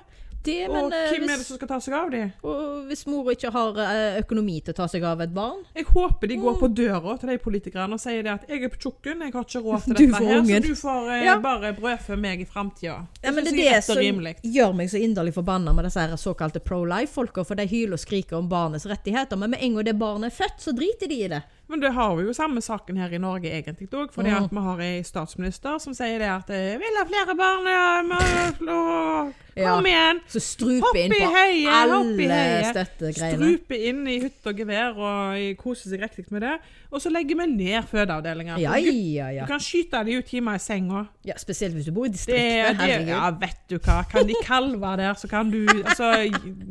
[0.48, 2.32] Det, men, og hvem er det som skal ta seg av dem?
[2.88, 6.30] hvis mor ikke har eh, økonomi til å ta seg av et barn Jeg håper
[6.32, 9.22] de går på døra til de politikerne og sier det at jeg er på tjukken,
[9.26, 10.62] jeg har ikke råd til dette her, ungen.
[10.64, 11.36] så du får eh, Ja.
[11.44, 12.98] bare brødfø meg i framtida.
[13.22, 16.62] Ja, men det er det som gjør meg så inderlig forbanna med disse her såkalte
[16.64, 20.32] pro-life-folka, for de hyler og skriker om barnets rettigheter, men med en gang det barnet
[20.32, 21.42] er født, så driter de i det.
[21.68, 24.44] Men det har vi jo samme saken her i Norge egentlig òg, fordi Mm.
[24.44, 29.32] at vi har en statsminister som sier det at eh, 'vil ha flere barn', ja,
[29.74, 30.20] kom igjen!
[30.30, 33.36] Så strupe inn på høyet, alle støttegreiene.
[33.36, 36.54] Strupe inn i hytte og gevær og kose seg riktig med det.
[36.92, 38.60] Og så legger vi ned fødeavdelinger.
[38.62, 39.44] Ja, ja, ja.
[39.44, 41.06] Du kan skyte dem ut hjemme i senga.
[41.26, 41.34] ja.
[41.36, 42.80] Spesielt hvis du bor i distriktet.
[43.08, 44.02] ja, vet du hva.
[44.08, 46.30] Kan de kalve der, så kan du Altså,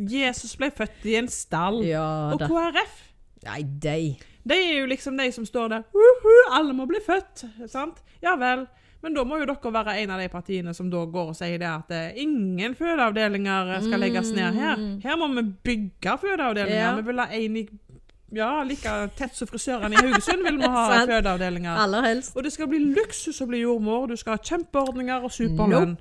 [0.09, 1.83] Jesus ble født i en stall.
[1.97, 2.39] Og.
[2.39, 3.03] KrF
[3.45, 4.17] Nei, de.
[4.47, 7.45] De er jo liksom de som står der Uhu, Alle må bli født.
[7.71, 8.03] Sant?
[8.23, 8.65] Ja vel.
[9.03, 11.59] Men da må jo dere være en av de partiene som da går og sier
[11.61, 14.81] det at eh, ingen fødeavdelinger skal legges ned her.
[15.03, 16.79] Her må vi bygge fødeavdelinger.
[16.81, 16.95] Ja.
[16.97, 17.67] Vi vil ha en i
[18.35, 20.81] Ja, like tett som frisørene i Haugesund vil vi ha
[21.11, 21.77] fødeavdelinger.
[21.85, 22.33] Aller helst.
[22.35, 24.09] Og det skal bli luksus å bli jordmor.
[24.11, 25.93] Du skal ha kjempeordninger og superlønn.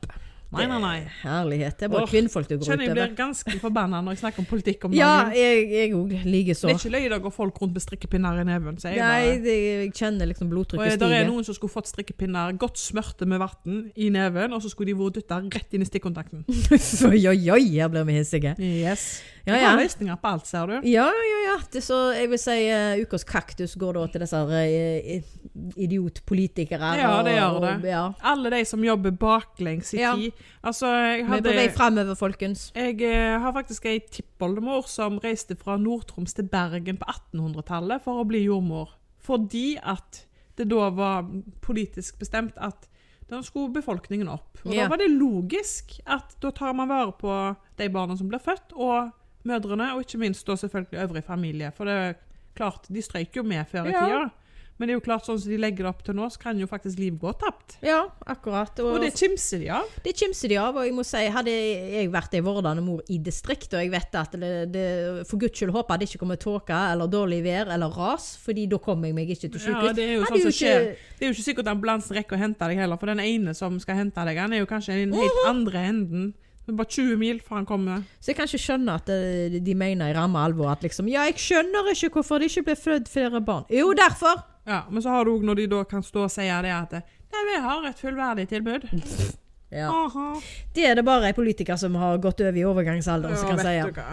[0.57, 0.97] Nei, nei, nei.
[1.23, 1.77] Herlighet.
[1.79, 4.43] Det er bare Or, kvinnfolk det går Kjenner jeg blir ganske forbanna når jeg snakker
[4.43, 5.37] om politikk om Ja, dagen.
[5.71, 6.71] jeg òg likeså.
[6.71, 8.79] Det er ikke løye det går folk rundt med strikkepinner i neven.
[8.83, 10.99] jeg Nei, det, jeg kjenner liksom Og stige.
[10.99, 14.71] det er noen som skulle fått strikkepinner godt smørte med vann i neven, og så
[14.73, 16.45] skulle de vært dytta rett inn i stikkontakten.
[17.13, 18.55] oi, oi, oi, her blir vi hissige.
[18.59, 19.23] Yes.
[19.47, 19.59] Ja, ja.
[19.61, 20.77] Det har løsninger på alt, ser du.
[20.91, 21.57] Ja, ja, ja.
[21.73, 25.37] Det så, jeg vil si uh, ukas kaktus går da til disse uh,
[25.77, 26.91] idiotpolitikere.
[26.99, 27.73] Ja, det gjør det.
[27.77, 28.13] og- Ja.
[28.23, 30.15] Alle de som jobber baklengs i Ja.
[30.15, 30.33] tid.
[30.65, 32.73] Altså, jeg Vi er på vei fremover, folkens.
[32.75, 38.23] Jeg eh, har faktisk ei tippoldemor som reiste fra Nord-Troms til Bergen på 1800-tallet for
[38.25, 38.89] å bli jordmor.
[39.19, 41.23] Fordi at det da var
[41.61, 42.89] politisk bestemt at
[43.29, 44.59] da skulle befolkningen opp.
[44.65, 44.83] Og Ja.
[44.83, 48.73] da var det logisk at da tar man vare på de barna som blir født,
[48.77, 49.13] og
[49.45, 51.73] mødrene, og ikke minst da selvfølgelig øvrig familie.
[51.73, 52.15] For det er
[52.57, 54.01] klart, de strøyk jo med før i Ja.
[54.07, 54.31] tida.
[54.79, 56.59] Men det er jo klart, sånn som de legger det opp til nå, så kan
[56.61, 57.79] jo faktisk liv gå tapt.
[57.81, 58.77] Ja, akkurat.
[58.85, 59.87] Og det kimser de av.
[60.05, 63.17] Det kimser de av, og jeg må si, hadde jeg vært ei vordende mor i
[63.25, 64.85] distrikt, og jeg vet at det, det
[65.31, 68.77] for guds skyld håper det ikke kommer tåke eller dårlig vær eller ras, fordi da
[68.85, 69.87] kommer jeg meg ikke til sykehus.
[69.89, 70.89] Ja, det er jo sånn som ikke- skjer.
[71.17, 73.79] Det er jo ikke sikkert ambulansen rekker å hente deg heller, for den ene som
[73.81, 76.35] skal hente deg, han er jo kanskje i den helt andre enden.
[76.67, 78.03] Det er bare 20 mil fra han kommer.
[78.21, 81.23] Så jeg kan ikke skjønne at eh, de mener i ramme alvor at liksom Ja,
[81.31, 83.65] jeg skjønner ikke hvorfor det ikke ble født flere barn.
[83.71, 84.43] Jo, derfor!
[84.67, 86.97] Ja, Men så har du òg når de da kan stå og si det at
[86.97, 88.89] Nei, vi har et fullverdig tilbud.
[89.69, 89.89] Ja.
[89.91, 90.41] Aha.
[90.75, 94.05] Det er det bare ei politiker som har gått over i overgangsalderen som kan si.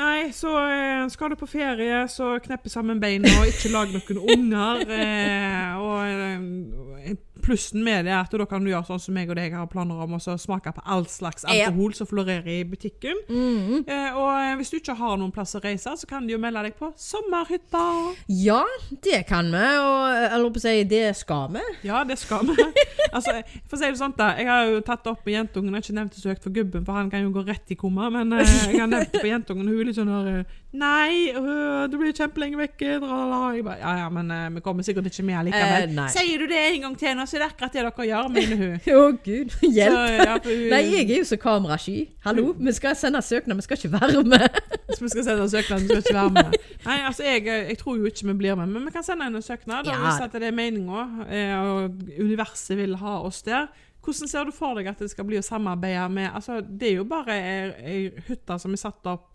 [0.00, 4.22] Nei, så eh, skal du på ferie, så kneppe sammen beina og ikke lag noen
[4.38, 4.86] unger.
[5.02, 9.30] Eh, og eh, plussen med det er at da kan du gjøre sånn som jeg
[9.30, 12.60] og deg har planer om, og så smake på all slags alkohol som florerer i
[12.68, 13.18] butikken.
[13.28, 13.82] Mm.
[13.82, 16.40] Eh, og eh, hvis du ikke har noen plass å reise, så kan du jo
[16.42, 17.84] melde deg på sommerhytta.
[18.32, 18.62] Ja,
[19.04, 21.64] det kan vi, og eh, eller på å si, det skal vi.
[21.88, 22.56] Ja, det skal vi.
[23.16, 25.72] altså, for å si det sånn da, Jeg har jo tatt det opp med jentungen.
[25.72, 27.74] Jeg har ikke nevnt det så høyt for gubben, for han kan jo gå rett
[27.74, 28.10] i koma.
[28.14, 29.70] Men eh, jeg har nevnt det for jentungen.
[29.70, 32.94] Hun er litt sånn der eh, Nei, øh, du blir kjempelenge vekke.
[33.02, 33.40] dralala».
[33.52, 35.98] Jeg bare, ja, ja, men øh, vi kommer sikkert ikke med likevel.
[35.98, 36.08] Eh.
[36.14, 38.62] Sier du det en gang til nå, så er det akkurat det dere gjør, mener
[38.62, 38.78] hun.
[38.96, 39.52] Å, gud.
[39.60, 39.98] Hjelp.
[39.98, 41.98] Så, ja, hun Nei, jeg er jo så kamerasky.
[42.24, 44.62] Hallo, vi skal sende søknad, vi skal ikke være med.
[45.02, 46.56] Vi skal sende søknad, vi skal ikke være med.
[46.84, 49.42] Nei, altså, jeg, jeg tror jo ikke vi blir med, men vi kan sende en
[49.42, 49.88] søknad.
[49.88, 49.96] Ja.
[50.04, 53.66] Hvis det er meninga, eh, og universet vil ha oss der.
[54.04, 56.96] Hvordan ser du for deg at det skal bli å samarbeide med altså, Det er
[57.00, 59.31] jo bare ei hytte som er satt opp.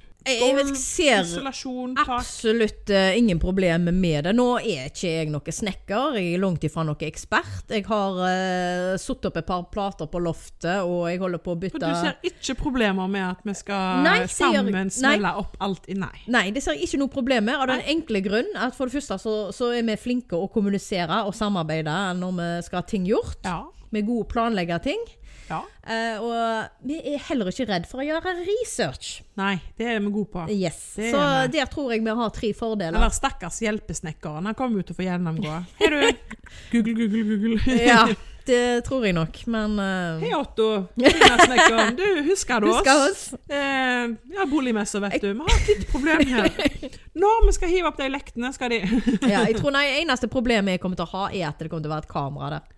[0.78, 2.10] Ser Isolasjon, tak.
[2.20, 4.34] absolutt uh, ingen problemer med det.
[4.38, 7.72] Nå er ikke jeg noen snekker, jeg er langt ifra noen ekspert.
[7.72, 11.60] Jeg har uh, satt opp et par plater på loftet, og jeg holder på å
[11.62, 15.88] bytte du ser ikke problemer med at vi skal Nei, ser, sammen smelle opp alt
[15.92, 16.14] i Nei.
[16.32, 18.98] Nei, det ser jeg ikke noe problem med, av den enkle grunn at for det
[18.98, 23.08] første så, så er vi flinke å kommunisere og samarbeide når vi skal ha ting
[23.08, 23.40] gjort.
[23.48, 23.64] Ja.
[23.92, 25.04] Vi er gode å planlegge ting.
[25.48, 25.62] Ja.
[25.88, 29.22] Uh, og vi er heller ikke redd for å gjøre research.
[29.40, 30.46] Nei, det er vi gode på.
[30.52, 30.80] Yes.
[30.98, 31.22] Så
[31.54, 32.98] der tror jeg vi har tre fordeler.
[33.00, 34.50] Eller stakkars hjelpesnekkeren.
[34.50, 35.60] Han kommer jo til å få gjennomgå.
[35.82, 36.02] Hei, du.
[36.74, 37.78] Google, Google, Google.
[37.80, 38.04] Ja,
[38.48, 40.22] det tror jeg nok, men uh...
[40.22, 40.68] Hei, Otto.
[40.96, 41.98] Snekkeren.
[42.00, 42.80] Du, husker du oss?
[42.80, 43.24] Husker oss?
[43.52, 44.06] Eh,
[44.36, 45.34] ja, boligmesser, vet du.
[45.34, 46.48] Vi har et lite problem her.
[47.24, 48.80] Når vi skal hive opp de lektene, skal de
[49.28, 51.84] ja, jeg tror nei, eneste problemet jeg kommer til å ha, er at det kommer
[51.84, 52.74] til å være et kamera der.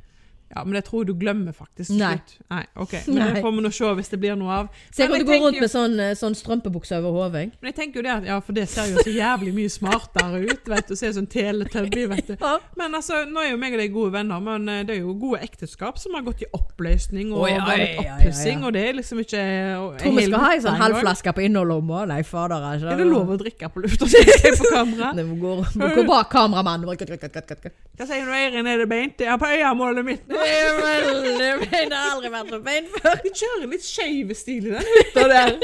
[0.56, 1.92] Ja, men det tror jeg du glemmer faktisk.
[1.94, 2.16] Nei.
[2.18, 2.34] slutt.
[2.50, 2.94] Nei, ok.
[3.10, 3.28] Men Nei.
[3.36, 4.70] det får vi nå se hvis det blir noe av.
[4.90, 7.52] Så jeg kommer gå rundt med sånn, eh, sånn strømpebukse over hodet.
[7.62, 10.42] Men jeg tenker jo det at, ja, for det ser jo så jævlig mye smartere
[10.50, 10.96] ut, vet du.
[10.98, 12.36] Ser sånn teletubby, vet du.
[12.50, 12.56] Ja.
[12.80, 15.14] Men altså, nå er jo meg og deg gode venner, men eh, det er jo
[15.22, 19.22] gode ekteskap som har gått i oppløsning og bare litt oppussing, og det er liksom
[19.22, 19.44] ikke
[19.78, 22.06] og- Tror vi skal ha en sånn halv flaske halvflaske på innerlomma.
[22.08, 22.56] Nei, fader.
[22.56, 22.88] altså.
[22.94, 25.12] Er det lov å drikke på lufta, på kamera?
[25.20, 26.86] Det går, går bak kameramannen.
[26.90, 29.20] Hva sier du, Eirin, er det beint?
[29.20, 30.28] Ja, på øyemålet mitt.
[30.39, 31.89] Det er veldig bein.
[31.89, 33.17] Det har aldri vært så bein før.
[33.23, 35.56] De kjører litt skeiv stil i den hytta der.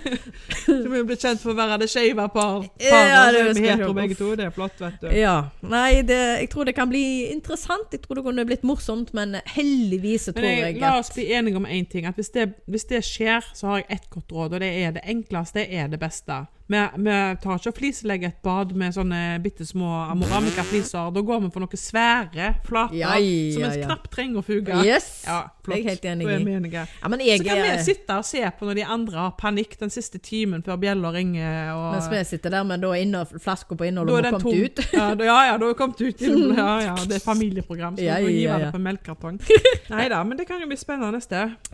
[0.66, 4.18] Som er ble kjent for å være det skeive par, Ja, det vi heter begge
[4.18, 4.32] to.
[4.38, 5.08] Det er flott, vet du.
[5.14, 5.36] Ja.
[5.66, 7.92] Nei, det, jeg tror det kan bli interessant.
[7.94, 11.28] Jeg tror det kunne blitt morsomt, men heldigvis tror Men jeg, jeg la oss bli
[11.36, 12.08] enige om én ting.
[12.08, 14.96] At hvis det, hvis det skjer, så har jeg ett godt råd, og det er
[14.98, 16.44] det enkleste er det beste.
[16.66, 21.12] Vi, vi tar ikke og flislegger et bad med sånne bitte små amoramika-fliser.
[21.14, 23.12] Da går vi for noen svære flater Ja,
[23.54, 24.80] som ja, en knapt trenger å fuge.
[24.82, 25.06] Yes!
[25.28, 25.78] Ja, flott.
[25.78, 26.42] Jeg er helt enig er
[27.06, 29.94] men Så jeg kan vi sitte og se på når de andre har panikk den
[29.94, 31.70] siste timen før bjella ringer.
[31.76, 34.82] Og Mens vi sitter der med da flaska på innholdet og har kommet ut.
[34.96, 36.26] Ja, da, ja, da har jeg kommet ut.
[36.56, 39.38] Ja, ja, det er familieprogram, så Ja, du får hive det på melkekartong.
[39.92, 41.20] Nei da, men det kan jo bli spennende.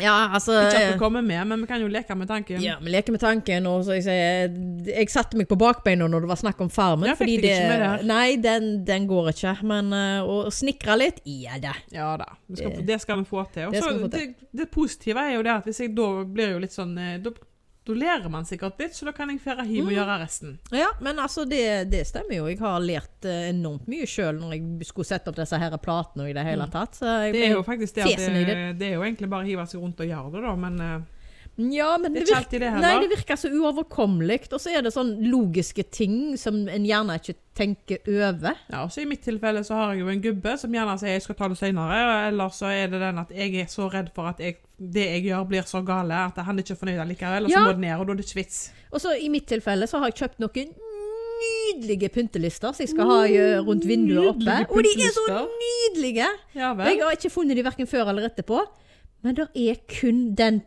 [0.00, 2.60] Ja, altså Ikke at du kommer med, men vi kan jo leke med tanken.
[2.62, 6.24] Ja, vi leker med tanken, og så jeg sier Jeg satte meg på bakbeina når
[6.24, 7.06] det var snakk om Farmen.
[7.10, 7.92] Jeg fordi det, det.
[8.08, 9.54] Nei, den, den går ikke.
[9.68, 11.76] Men uh, å snekre litt, ja da.
[11.92, 13.68] Ja da, skal, Det- det skal vi få til.
[13.70, 14.34] Også, det få til.
[14.62, 17.30] det positive er jo det at hvis jeg da blir jo litt sånn eh, Da,
[17.82, 19.88] da lærer man sikkert litt, så da kan jeg fære hjem Mm.
[19.90, 20.52] og gjøre resten.
[20.70, 22.44] Ja, men altså, det, det stemmer jo.
[22.46, 26.22] Jeg har lært eh, enormt mye sjøl når jeg skulle sette opp disse her platene
[26.22, 27.00] og i det hele tatt.
[27.02, 27.32] Mm.
[27.34, 28.60] Det er jo faktisk det at det, det.
[28.78, 31.11] det er jo egentlig bare å hive seg rundt og gjøre det, da, men eh,
[31.56, 34.38] Ja, men det det, er virker, det nei, det virker så uoverkommelig.
[34.56, 38.56] Og så er det sånn logiske ting som en gjerne ikke tenker over.
[38.72, 41.12] Ja, og så I mitt tilfelle så har jeg jo en gubbe som gjerne sier
[41.18, 41.98] jeg skal ta det senere,
[42.30, 45.26] eller så er det den at jeg er så redd for at jeg, det jeg
[45.28, 47.66] gjør blir så gale at han er ikke fornøyd allikevel, og så Ja.
[47.68, 48.62] må det ned, og da er det ikke vits.
[48.90, 50.72] Og så i mitt tilfelle så har jeg kjøpt noen
[51.42, 54.56] nydelige pyntelister som jeg skal ha eh, rundt vinduet oppe.
[54.72, 56.28] Og de er så nydelige!
[56.56, 58.60] Ja jeg har ikke funnet de verken før eller etterpå.
[59.22, 60.62] Men det er kun den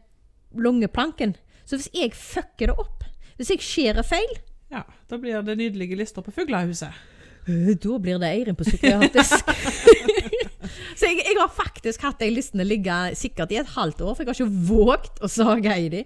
[0.62, 1.36] lange planken.
[1.66, 3.04] Så hvis jeg fucker det opp,
[3.38, 4.36] hvis jeg skjærer feil,
[4.72, 6.90] Ja, da blir det nydelige lister på fuglehuset.
[7.48, 9.46] øh, da blir det Eirin på psykiatrisk.
[11.00, 14.24] så jeg, jeg har faktisk hatt de listene ligge sikkert i et halvt år, for
[14.24, 16.04] jeg har ikke våget å sage i de.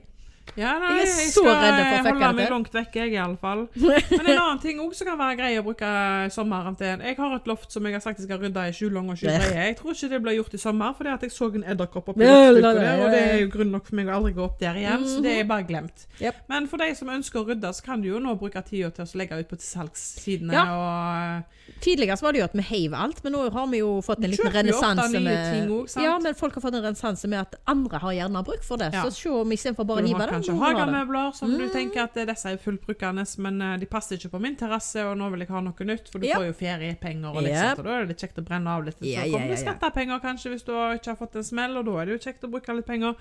[0.57, 3.13] Ja, nei, Jeg er jeg så redd for å fucke det meg langt vekk, jeg
[3.13, 3.61] i alle fall.
[4.19, 5.91] Men en annen ting også kan være grei å bruke
[6.33, 7.03] sommeren til.
[7.05, 9.21] Jeg har et loft som jeg har sagt jeg skal rydde i sju lange og
[9.21, 9.53] sju brede.
[9.59, 12.25] Jeg tror ikke det ble gjort i sommer, fordi at jeg så en edderkopp oppi
[12.25, 12.59] der,
[13.05, 15.21] og det er jo grunn nok for meg å aldri gå opp der igjen, så
[15.25, 16.07] det er bare glemt.
[16.49, 19.05] Men for de som ønsker å rydde, så kan du jo nå bruke tida til
[19.07, 23.23] å legge ut på salgssidene og Tidligere så var det jo at vi heiv alt,
[23.23, 26.01] men nå har vi jo fått en liten renessanse med også.
[26.03, 28.89] Ja, men folk har fått en renessanse med at andre har gjerne bruk for det.
[28.93, 29.03] Ja.
[29.03, 30.29] Så se om istedenfor bare å Du hive det.
[30.33, 31.71] kanskje hagemøbler som du Mm.
[31.73, 35.17] tenker at eh, disse er fullbrukende, men eh, de passer ikke på min terrasse, og
[35.17, 36.37] nå vil jeg ha noe nytt, for du Ja.
[36.37, 37.77] får jo feriepenger, og, liksom, yep.
[37.77, 38.99] så da er det litt kjekt å brenne av litt.
[38.99, 41.91] Så ja, kommer det skattepenger kanskje hvis du ikke har fått en smell, og da
[42.01, 43.15] er det jo kjekt å bruke litt penger.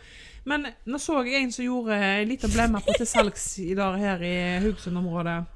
[0.45, 3.99] Men nå så jeg en som gjorde ei lita blemme på til salgs i dag
[3.99, 5.47] her i Haugesund-området.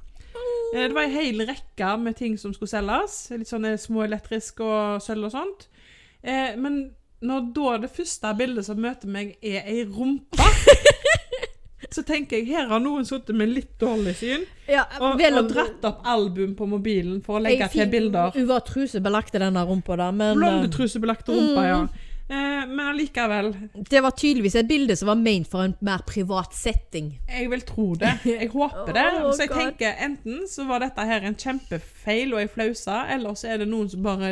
[0.73, 3.29] Eh, Det var en hel rekke med ting som skulle selges.
[3.37, 5.67] Litt sånne små elektrisk og sølv og sånt.
[6.23, 6.91] Eh, men
[7.23, 10.43] når da det første bildet som møter meg, er ei rumpe
[11.93, 15.83] Så tenker jeg her har noen sittet med litt dårlig syn Ja, og, og dratt
[15.85, 18.31] opp album på mobilen for å legge til bilder.
[18.33, 20.07] Hun var trusebelagt i denne rumpa da.
[20.11, 21.77] men eh, Blondetrusebelagte rumpa, ja.
[21.83, 21.89] Mm.
[21.93, 23.49] Eh, men allikevel,
[23.89, 27.11] det var tydeligvis et bilde som var ment for en mer privat setting.
[27.29, 28.13] jeg vil tro det.
[28.25, 29.03] Jeg håper det.
[29.23, 29.59] Oh, så jeg God.
[29.59, 33.67] tenker enten så var dette her en kjempefeil og ei flause, eller så er det
[33.69, 34.31] noen som bare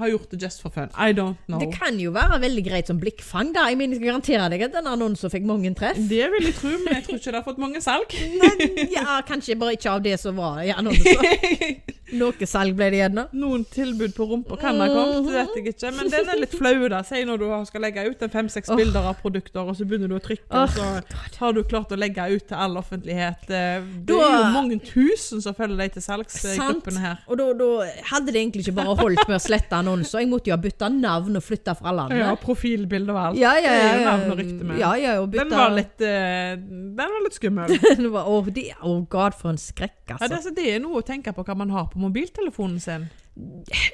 [0.00, 0.88] har gjort det just for fun.
[0.96, 1.60] I don't know.
[1.60, 3.66] Det kan jo være veldig greit som blikkfang, da.
[3.70, 5.98] Jeg mener, jeg skal garantere deg at denne annonsen fikk mange treff.
[6.08, 8.16] Det vil jeg tro, men jeg tror ikke det har fått mange salg.
[8.42, 11.84] Nei, ja, kanskje bare ikke av det som var i annonsen.
[12.18, 13.26] Noe salg ble det gjerne.
[13.36, 15.90] Noen tilbud på rumpa kan ha kommet, det vet jeg ikke.
[15.98, 17.02] Men den er litt flau, da.
[17.08, 18.76] Si når du skal legge ut en fem-seks Åh.
[18.76, 20.62] bilder av produkter, og så begynner du å trykke, oh.
[20.62, 23.46] og så har du klart å legge ut til all offentlighet.
[23.48, 26.82] Eh, Det Da- er jo mange tusen som følger deg til salgs i Sant.
[26.84, 27.18] gruppene her.
[27.28, 27.68] Og da, da
[28.12, 30.20] hadde det egentlig ikke bare holdt med å slette annonser.
[30.20, 32.18] Jeg måtte jo ha bytta navn og flytta fra landet.
[32.18, 33.38] Ja, profilbilde og alt.
[33.40, 34.78] Ja, ja, jo ja, navn og rykte med.
[34.78, 37.68] ja, ja, og bytta Den var litt, eh, den var litt skummel.
[38.02, 40.34] det var, oh, de, oh god, for en skrekk, Ja, det, altså.
[40.36, 43.08] altså, det er noe å tenke på hva man har på mobiltelefonen sin.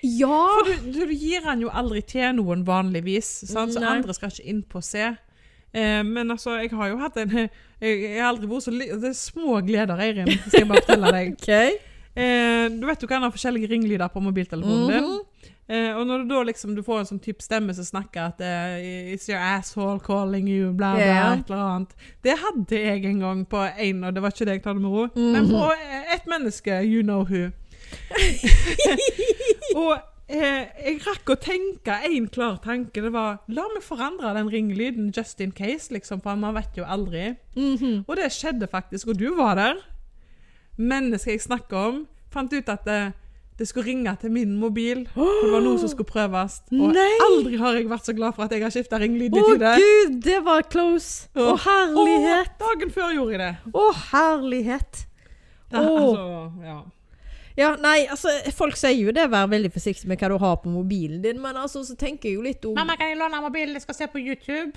[0.02, 0.40] Ja!
[0.64, 3.74] For du, du, gir han jo aldri til noen vanligvis, sant?
[3.74, 3.96] så Nei.
[3.98, 5.10] andre skal ikke inn på å se.
[5.74, 7.48] Eh, men altså, jeg har jo hatt en Jeg,
[7.82, 11.34] jeg har aldri vært så Det er små gleder, Eirin, skal jeg bare fortelle deg.
[11.40, 11.76] okay.
[12.14, 15.04] Eh, du vet du kan ha forskjellige ringlyder på mobiltelefonen din.
[15.04, 15.50] -hmm.
[15.68, 18.40] Eh, og når du da liksom du får en sånn type stemme som snakker at
[18.44, 21.38] eh, It's your asshole calling you, bla, bla, yeah.
[21.38, 21.94] et eller annet.
[22.22, 24.82] Det hadde jeg en gang på en, og det var ikke det jeg tar det
[24.82, 27.50] med ro, men på ett et menneske, you know who.
[29.80, 29.94] og
[30.28, 33.02] eh, jeg rakk å tenke en klar tanke.
[33.04, 36.86] Det var la meg forandre den ringelyden just in case, liksom, for man vet jo
[36.86, 37.34] aldri.
[37.56, 38.04] Mhm.
[38.06, 39.82] Og det skjedde faktisk, og du var der.
[40.78, 42.00] Mennesket jeg snakker om,
[42.34, 43.02] fant ut at det,
[43.60, 45.04] det skulle ringe til min mobil.
[45.14, 46.56] For det var noe som skulle prøves.
[46.74, 47.12] Og Nei!
[47.28, 49.74] aldri har jeg vært så glad for at jeg har skifta ringlyd i tide.
[49.76, 51.28] Å gud, det var close!
[51.38, 52.50] Å herlighet!
[52.58, 53.52] Åh, dagen før gjorde jeg det.
[53.70, 55.04] Å herlighet!
[55.70, 56.26] det altså,
[56.62, 56.80] ja.
[57.56, 60.72] Ja, nei, altså, folk sier jo det, vær veldig forsiktig med hva du har på
[60.74, 63.76] mobilen din, men altså, så tenker jeg jo litt om Mamma, kan jeg låne mobilen?
[63.78, 64.74] Jeg skal se på YouTube.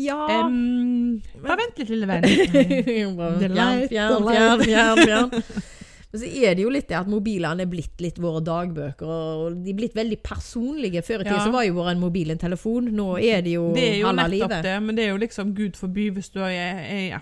[0.00, 2.24] Ja Um, bare vent litt, lille venn.
[3.12, 5.30] Er Fjern, fjern, er fjern, fjern.
[6.12, 9.54] Men så er det jo litt det at mobilene er blitt litt våre dagbøker, og
[9.64, 11.00] de er blitt veldig personlige.
[11.06, 11.44] Før i tida Ja.
[11.46, 14.26] så var jo vår mobil en telefon, nå er det jo, Det er jo halve
[14.26, 14.62] nettopp livet.
[14.68, 17.20] det, men det er jo liksom Gud forby hvis du er, er ja,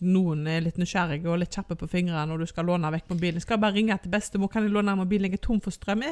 [0.00, 3.40] Noen er litt nysgjerrige og litt kjappe på fingrene når du skal låne vekk mobilen.
[3.40, 4.50] Skal Jeg bare ringe til bestemor.
[4.52, 5.30] Kan jeg låne mobilen?
[5.30, 6.02] Jeg er tom for strøm.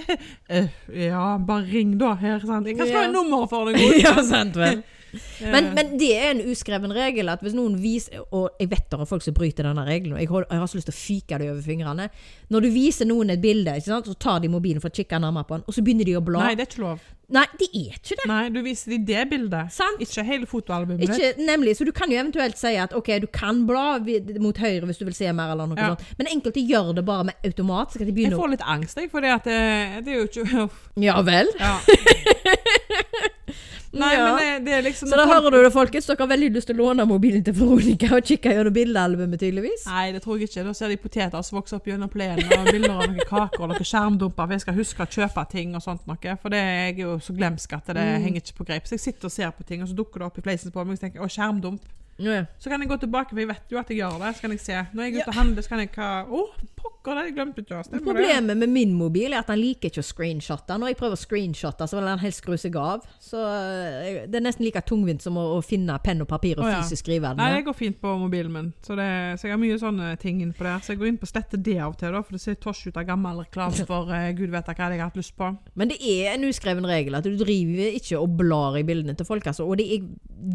[0.48, 2.40] Eh, ja, bare ring da her.
[2.40, 2.66] Sant?
[2.66, 2.92] Jeg kan Ja.
[2.92, 3.80] skrive nummeret for deg.
[4.06, 4.82] ja, sant vel.
[5.40, 8.88] Men, Eh, men det er en uskreven regel at hvis noen viser Og jeg vet
[8.90, 10.94] det er folk som bryter denne regelen, og jeg har, jeg har så lyst til
[10.96, 12.08] å fyke det over fingrene.
[12.50, 15.46] Når du viser noen et bilde, sant, så tar de mobilen for å kikke nærmere
[15.46, 16.42] på den, og så begynner de å bla.
[16.48, 17.04] Nei, det er ikke lov.
[17.34, 18.26] Nei, det er ikke det.
[18.30, 19.72] Nei, du viser dem det bildet.
[19.74, 19.98] Sant.
[20.04, 21.00] Ikke hele fotoalbumet.
[21.02, 21.10] ditt.
[21.18, 23.98] Ikke, nemlig, så du kan jo eventuelt si at ok, du kan bla
[24.44, 25.88] mot høyre hvis du vil se mer, eller noe Ja.
[25.96, 26.14] sånt.
[26.18, 27.98] Men enkelte gjør det bare med automat.
[27.98, 29.58] De Jeg får litt angst, jeg, for det, det,
[30.06, 30.70] det er jo ikke
[31.08, 31.50] Ja vel.
[31.58, 31.78] ja.
[33.94, 34.34] Nei, Ja.
[34.36, 36.06] men det, er liksom Så da hører du det, folkens.
[36.06, 39.86] Dere har veldig lyst til å låne mobilen til Veronica og kikke gjennom bildealbumet, tydeligvis.
[39.86, 40.64] Nei, det tror jeg ikke.
[40.66, 43.68] Da ser de poteter som vokser opp gjennom plenen, og bilder av noen kaker og
[43.74, 44.46] noen skjermdumper.
[44.46, 46.36] For jeg skal huske å kjøpe ting og sånt noe.
[46.42, 48.22] For det er jeg jo så glemsk at det Mm.
[48.24, 48.84] henger ikke på greip.
[48.86, 50.84] Så jeg sitter og ser på ting, og så dukker det opp i fleisen på
[50.84, 51.80] meg, og så tenker jeg å, skjermdump.
[52.18, 52.44] Ja.
[52.62, 54.36] Så kan jeg gå tilbake, for jeg vet jo at jeg gjør det.
[54.36, 54.86] Så kan jeg se.
[54.94, 56.42] Når jeg er ute og handler, så kan jeg ha Å,
[57.04, 57.82] pokker, det glemte ikke.
[57.84, 58.04] Stemmer det?
[58.06, 60.76] Problemet med min mobil er at han liker ikke å screenshotte.
[60.80, 63.04] Når jeg prøver å screenshotte, så vil den helst skru seg av.
[63.22, 66.66] Så eh, det er nesten like tungvint som å, å finne penn og papir og
[66.66, 66.82] Å, ja.
[66.82, 68.70] fysisk skrive Nei, det går fint på mobilen min.
[68.84, 69.08] Så, det,
[69.40, 70.84] så jeg har mye sånne ting innpå der.
[70.84, 72.86] Så jeg går inn på slette det av og til, da, for det ser tosj
[72.88, 75.50] ut av gammel reklame for uh, gud vet hva jeg har hatt lyst på.
[75.74, 79.28] Men det er en uskreven regel at du driver ikke og blar i bildene til
[79.28, 79.46] folk.
[79.50, 79.66] Altså.
[79.68, 80.06] Og det, jeg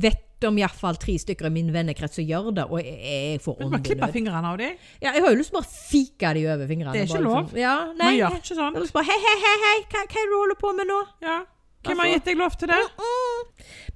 [0.02, 3.60] vet om iallfall tre stykker i min vennekrets som gjør det, og jeg, jeg får
[3.60, 4.78] Men bare klippe fingrene av dem.
[5.02, 6.94] Ja, jeg har jo lyst til å fike de over fingrene.
[6.94, 7.40] Det er ikke lov.
[7.44, 7.60] Liksom.
[7.60, 8.74] Ja, Man gjør ikke sånn.
[8.74, 10.60] har lyst til å bare Hei, hei, hei, hei, hva, hva er det du holder
[10.64, 11.00] på med nå?
[11.22, 11.40] Ja.
[11.80, 12.80] Hvem Altså- har gitt deg lov til det?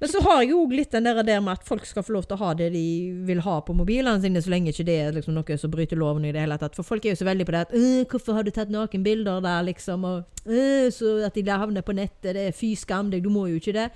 [0.00, 2.36] Men så har jeg jo litt den der, med at folk skal få lov til
[2.36, 5.34] å ha det de vil ha på mobilene sine, så lenge ikke det er liksom
[5.34, 6.74] noe som bryter loven i det hele tatt.
[6.74, 9.40] For folk er jo så veldig på det at «Øh, 'Hvorfor har du tatt nakenbilder
[9.42, 10.04] der', liksom?
[10.04, 13.46] Og «Øh, så at de havner på nettet, det er fy skam deg, du må
[13.48, 13.90] jo ikke det.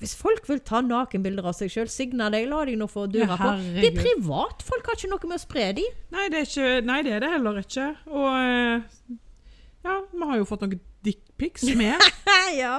[0.00, 3.32] Hvis folk vil ta nakenbilder av seg sjøl, signa deg, la de nå få dura
[3.32, 3.54] Ja, på.
[3.78, 5.86] Det er privat, folk har ikke noe med å spre de.
[6.14, 7.88] Nei, det er, ikke, nei, det er det heller ikke.
[8.12, 9.16] Og eh,
[9.88, 12.08] ja, vi har jo fått noen dickpics med.
[12.62, 12.78] ja.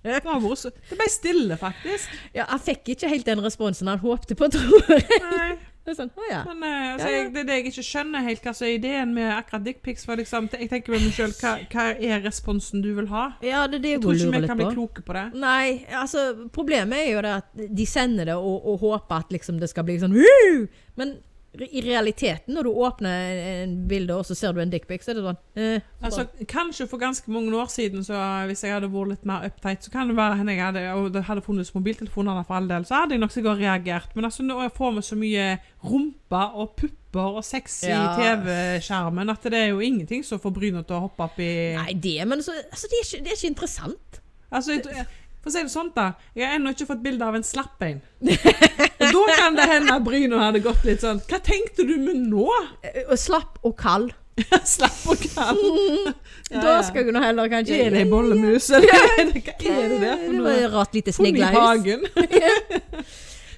[0.00, 0.22] Det,
[0.56, 2.12] så, det ble stille, faktisk.
[2.32, 5.20] ja, han fikk ikke helt den responsen han håpte på, tror jeg.
[5.26, 5.50] Nei,
[5.80, 6.40] Det er sånn, oh, ja.
[6.44, 9.30] men uh, altså, jeg, det det jeg ikke skjønner helt hva som er ideen med
[9.32, 10.04] akkurat dickpics.
[10.20, 13.30] Liksom, jeg tenker med meg selv, hva, hva er responsen du vil ha?
[13.44, 15.24] Ja, det det Jeg tror ikke vi kan bli kloke på det.
[15.40, 19.60] Nei, altså problemet er jo det at de sender det og, og håper at liksom
[19.62, 20.68] det skal bli sånn «Woo!»
[21.00, 21.16] Men
[21.58, 25.18] i realiteten, når du åpner en bilde og så ser du en dickpic, så er
[25.18, 28.14] det sånn eh, Altså, Kanskje for ganske mange år siden, så
[28.46, 31.08] hvis jeg hadde vært litt mer uptight, så kan det være henne jeg hadde, og
[31.16, 34.14] det hadde funnes mobiltelefoner for all del, så hadde jeg nok sikkert reagert.
[34.14, 35.48] Men altså, nå får vi så mye
[35.90, 38.04] rumpe og pupper og sex i Ja.
[38.20, 41.96] TV-skjermen at det er jo ingenting som får bryna til å hoppe opp i Nei,
[41.98, 44.22] det, men så, altså, det, er ikke, det er ikke interessant.
[44.50, 45.06] Altså, jeg,
[45.40, 46.10] For å si det sånn, da.
[46.36, 48.00] Jeg har ennå ikke fått bilde av en slapp-en.
[48.20, 52.26] Og da kan det hende at bryna hadde gått litt sånn Hva tenkte du med
[52.28, 52.44] nå?
[52.84, 54.12] Eh, slapp og kald.
[54.74, 56.12] Slapp og kald.
[56.50, 59.90] Ja, Da skal jeg nå heller kanskje Er det ei bollemus, eller er hva er
[59.92, 60.54] det der for noe?
[60.72, 62.06] rart lite i hagen.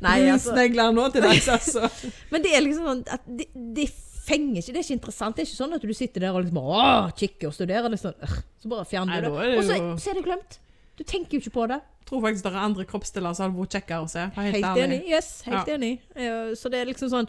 [0.02, 0.50] Nei, altså.
[0.50, 1.88] Brunsnegler nå til dags, altså.
[2.32, 3.46] Men det er liksom sånn at det,
[3.78, 3.86] de
[4.26, 4.72] fenger ikke.
[4.74, 5.36] Det er ikke interessant.
[5.36, 7.88] Det er ikke sånn at du sitter der og liksom Åh, kikker og studerer.
[7.92, 8.34] Liksom.
[8.62, 9.54] så bare fjerner du det.
[9.56, 10.58] Og så, så er det glemt.
[10.98, 11.80] Du tenker jo ikke på det.
[12.02, 14.24] Jeg tror faktisk det er andre kroppsdeler som hadde vært kjekkere å se.
[14.36, 14.82] Helt, Helt ærlig.
[14.84, 15.00] enig.
[15.08, 15.74] Yes, helt Ja.
[15.78, 15.92] enig.
[16.16, 17.28] Uh, Så det er liksom sånn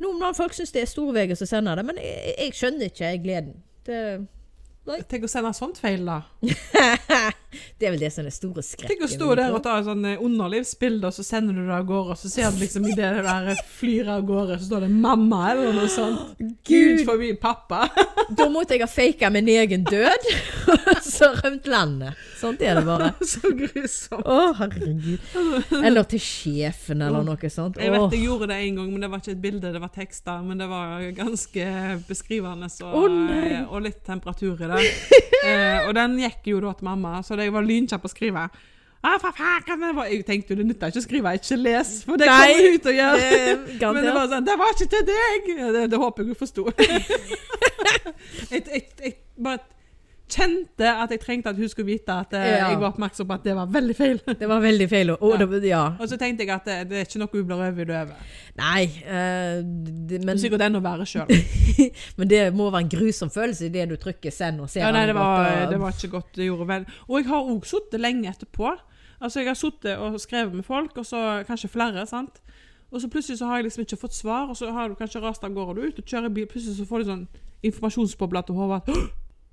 [0.00, 3.60] Noen folk syns det er Storveger som sender det, men jeg, jeg skjønner ikke gleden.
[3.86, 4.26] Det,
[5.08, 6.22] Tenk å sende sånt feil, da.
[7.78, 8.94] det er vel det som er store skrekken.
[8.94, 10.20] Tenk å stå der og ta et sånn eh,
[11.04, 13.62] og så sender du det av gårde, og så ser du liksom idet det der
[13.78, 16.38] flyr av gårde, så står det 'mamma' eller noe sånt.
[16.66, 17.88] Gud forbi pappa.
[18.38, 20.28] Da måtte jeg ha faka min egen død,
[20.94, 22.16] og så rømt landet.
[22.40, 23.10] Sånt er det bare.
[23.20, 24.24] så grusomt.
[24.24, 25.20] Å, herregud.
[25.84, 27.78] Eller til sjefen, eller noe sånt.
[27.80, 29.92] Jeg vet jeg gjorde det en gang, men det var ikke et bilde, det var
[29.94, 30.42] tekster.
[30.44, 31.68] Men det var ganske
[32.08, 34.82] beskrivende så, oh, og litt temperatur i det.
[35.44, 38.48] eh, og den gikk jo da til mamma, så jeg var lynkjapp å skrive.
[39.04, 42.26] Ah, for faen, jeg tenkte jo det nytter ikke å skrive 'ikke les', for det
[42.30, 43.18] Nei, kommer ut å gjøre.
[43.20, 46.40] Det Men det var sånn 'Det var ikke til deg!' Det, det håper jeg hun
[46.40, 46.64] forsto.
[48.50, 49.58] jeg, jeg, jeg bare
[50.34, 52.68] kjente at jeg trengte at hun skulle vite at eh, Ja.
[52.70, 54.20] jeg var oppmerksom på at det var veldig feil.
[54.40, 55.10] Det var veldig feil.
[55.14, 55.46] Og, Ja.
[55.46, 55.82] det, ja.
[56.00, 58.14] Og så tenkte jeg at det, det er ikke noe hun blir overgitt over.
[58.58, 59.62] Nei, eh,
[60.10, 61.30] det, Men Sikkert den å være sjøl.
[62.18, 65.06] men det må være en grusom følelse idet du trykker 'send' og ser Ja, nei,
[65.06, 66.32] det var, og- det var ikke godt.
[66.36, 66.86] Det gjorde vel.
[67.08, 68.74] Og jeg har òg sittet lenge etterpå.
[69.20, 72.40] Altså, jeg har sittet og skrevet med folk, og så kanskje flere, sant.
[72.92, 75.20] Og så plutselig så har jeg liksom ikke fått svar, og så har du kanskje
[75.22, 77.28] rast av gårde du ut og kjører bil, plutselig så får du sånn
[77.64, 79.08] informasjonsboble til hodet at «Åh,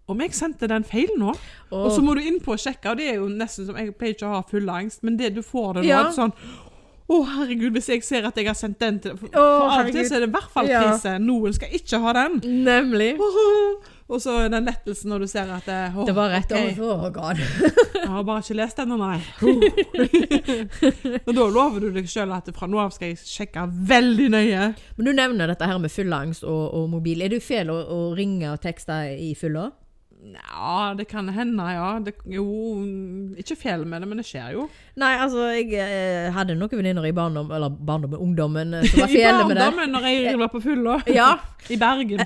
[0.10, 1.36] om jeg sendte den feil nå?
[1.72, 3.94] Og så må du inn på og sjekke, og det er jo nesten som Jeg
[3.96, 6.04] pleier ikke å ha full angst, men det du får det nå, Ja.
[6.12, 6.34] sånn
[7.12, 9.88] å, herregud, hvis jeg ser at jeg har sendt den til For, oh, for av
[9.90, 10.82] og til så er det i hvert fall Ja.
[10.86, 11.18] krise.
[11.20, 12.38] Noen skal ikke ha den.
[12.64, 13.18] Nemlig.
[14.12, 16.52] Og så den lettelsen når du ser at det, åh, Det var rett.
[16.52, 16.76] okay.
[16.80, 17.36] overfor.
[17.96, 19.20] Jeg har bare ikke lest den, nei.
[21.28, 24.66] og da lover du deg sjøl at fra nå av skal jeg sjekke veldig nøye.
[24.98, 27.22] Men du nevner dette her med fylleangst og, og mobil.
[27.24, 29.70] Er det feil å, å ringe og tekste i fylla?
[30.22, 32.00] Ja, det kan hende, ja.
[32.06, 32.44] Det, jo,
[33.42, 34.68] ikke feil med det, men det skjer jo.
[35.02, 39.10] Nei, altså, jeg eh, hadde noen venninner i barndom, eller barndommen, ungdommen, eh, som var
[39.10, 39.64] fjellet fele med det.
[39.64, 40.98] I barndommen, når jeg var på fylla.
[41.10, 41.30] Ja,
[41.74, 42.22] I Bergen.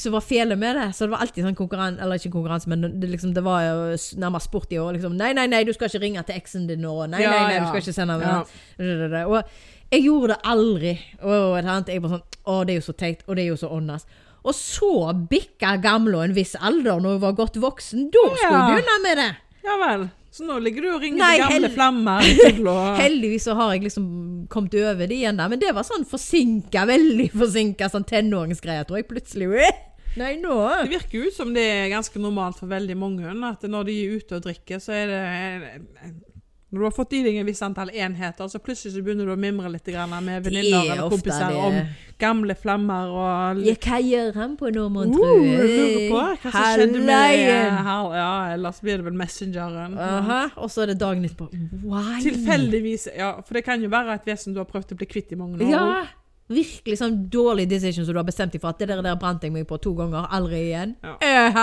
[0.00, 0.86] som var fele med det.
[0.96, 3.98] Så det var alltid sånn konkurranse, eller ikke konkurranse, men det, liksom, det var jo
[4.24, 4.94] nærmest sport i år.
[4.96, 6.94] Liksom, nei, nei, nei, du skal ikke ringe til eksen din nå.
[7.12, 7.66] Nei, Ja, nei, nei, ja.
[7.66, 9.26] du skal ikke sende Ja.
[9.28, 9.42] Og
[9.92, 10.94] jeg gjorde det aldri.
[11.20, 13.70] Og jeg var sånn, å, det er jo så teit, og det er jo så
[13.76, 14.08] åndas.
[14.44, 14.92] Og så
[15.28, 18.06] bikka gamle og en viss alder, når hun var godt voksen.
[18.14, 18.60] Da skulle Ja.
[18.62, 19.30] hun begynne med det.
[19.64, 20.06] Ja vel.
[20.30, 22.20] Så nå ligger du og ringer Nei, de gamle flammer.
[23.02, 24.06] Heldigvis så har jeg liksom
[24.52, 29.00] kommet over det igjen der, men det var sånn forsinka, veldig forsinka sånn tenåringsgreie, tror
[29.00, 29.08] jeg.
[29.10, 29.84] Plutselig «Eh,
[30.18, 33.28] Nei, nå Det virker ut som det er ganske normalt for veldig mange.
[33.50, 35.24] At når de er ute og drikker, så er det
[36.68, 39.32] Når du har fått i deg en viss antall enheter, så plutselig så begynner du
[39.32, 41.62] å mimre litt med venninner er eller kompiser det.
[41.64, 41.78] om
[42.20, 45.30] gamle flammer og Ja, hva gjør han på nå, mon Uh, tro?
[45.46, 47.40] jeg lurer på hva som skjedde med
[47.88, 49.96] her, Ja, ellers blir det vel Messengeren.
[49.96, 51.48] Aha, og så er det dagen etterpå.
[51.88, 52.20] Why?
[52.26, 53.08] Tilfeldigvis.
[53.16, 55.40] Ja, for det kan jo være et vesen du har prøvd å bli kvitt i
[55.40, 55.72] mange år.
[55.72, 56.04] Ja.
[56.48, 59.42] Virkelig sånn dårlig decision som du har bestemt deg for at det der, der brant
[59.44, 60.94] jeg meg på to ganger, aldri igjen.
[61.04, 61.16] Ja.
[61.20, 61.58] Eh!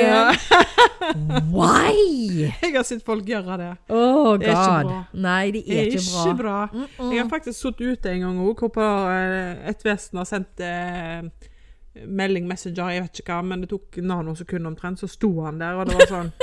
[0.00, 0.22] Ja.
[1.54, 2.46] Why?
[2.48, 3.70] Jeg har sett folk gjøre det.
[3.92, 5.00] Oh Det er ikke bra.
[5.26, 6.22] Nei, det Det er er ikke bra.
[6.24, 6.68] ikke bra.
[6.72, 7.12] Mm -mm.
[7.12, 11.22] Jeg har faktisk sittet ute en gang òg, hvor eh, et vesen har sendt eh,
[12.06, 15.74] melding, messenger, jeg vet ikke hva, men det tok nanosekunder omtrent, så sto han der,
[15.74, 16.32] og det var sånn.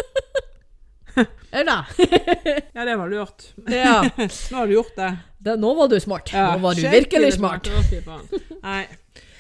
[2.74, 3.54] Ja, det var lurt.
[3.68, 4.02] Ja.
[4.52, 5.18] Nå har du gjort det.
[5.42, 6.30] Da, nå var du smart.
[6.34, 7.66] Ja, nå var du virkelig smart.
[8.04, 8.36] smart.
[8.62, 8.82] Nei.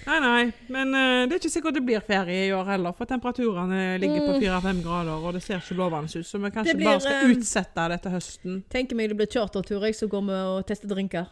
[0.01, 0.45] Nei, nei.
[0.73, 4.23] Men uh, det er ikke sikkert det blir ferie i år heller, for temperaturene ligger
[4.25, 4.39] på Mm.
[4.41, 6.25] fire-fem grader, og det ser ikke lovende ut.
[6.25, 8.55] Så vi kanskje blir, bare skal eh, utsette det til høsten.
[8.73, 11.29] Tenker meg det blir chartertur, jeg, så går vi og tester drinker.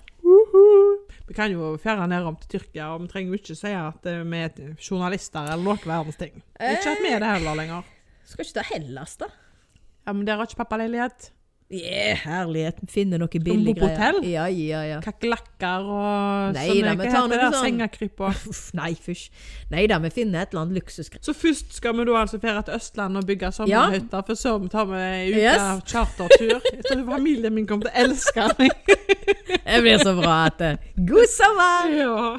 [1.29, 4.21] Vi kan jo fjerne nedom til Tyrkia, og vi trenger jo ikke si at eh,
[4.21, 6.37] vi er journalister eller noe verdens ting.
[6.61, 7.89] Ikke at vi er det heller lenger.
[8.29, 9.31] Skal ikke ta Hellas, da?
[10.05, 11.31] Ja, men dere har ikke pappaleilighet?
[11.69, 12.79] Yeah, herlighet.
[12.89, 14.23] Finne noe billig på hotell?
[14.25, 14.95] Ja, ja, ja.
[15.05, 18.33] Kakerlakker og Nei sånne, da, hva heter det sånn- sengekryp og
[18.79, 19.27] nei, fysj.
[19.69, 21.21] Nei da, vi finner et eller annet luksusgreier.
[21.29, 24.89] Så først skal vi da altså ferie til Østlandet og bygge sommerhytter, for så tar
[24.89, 25.85] vi en uke Yes.
[25.93, 26.57] chartertur.
[26.73, 28.95] Jeg tror familien min kommer til å elske meg.
[29.69, 31.93] Det blir så bra at eh, God sommer!
[32.01, 32.37] Ja.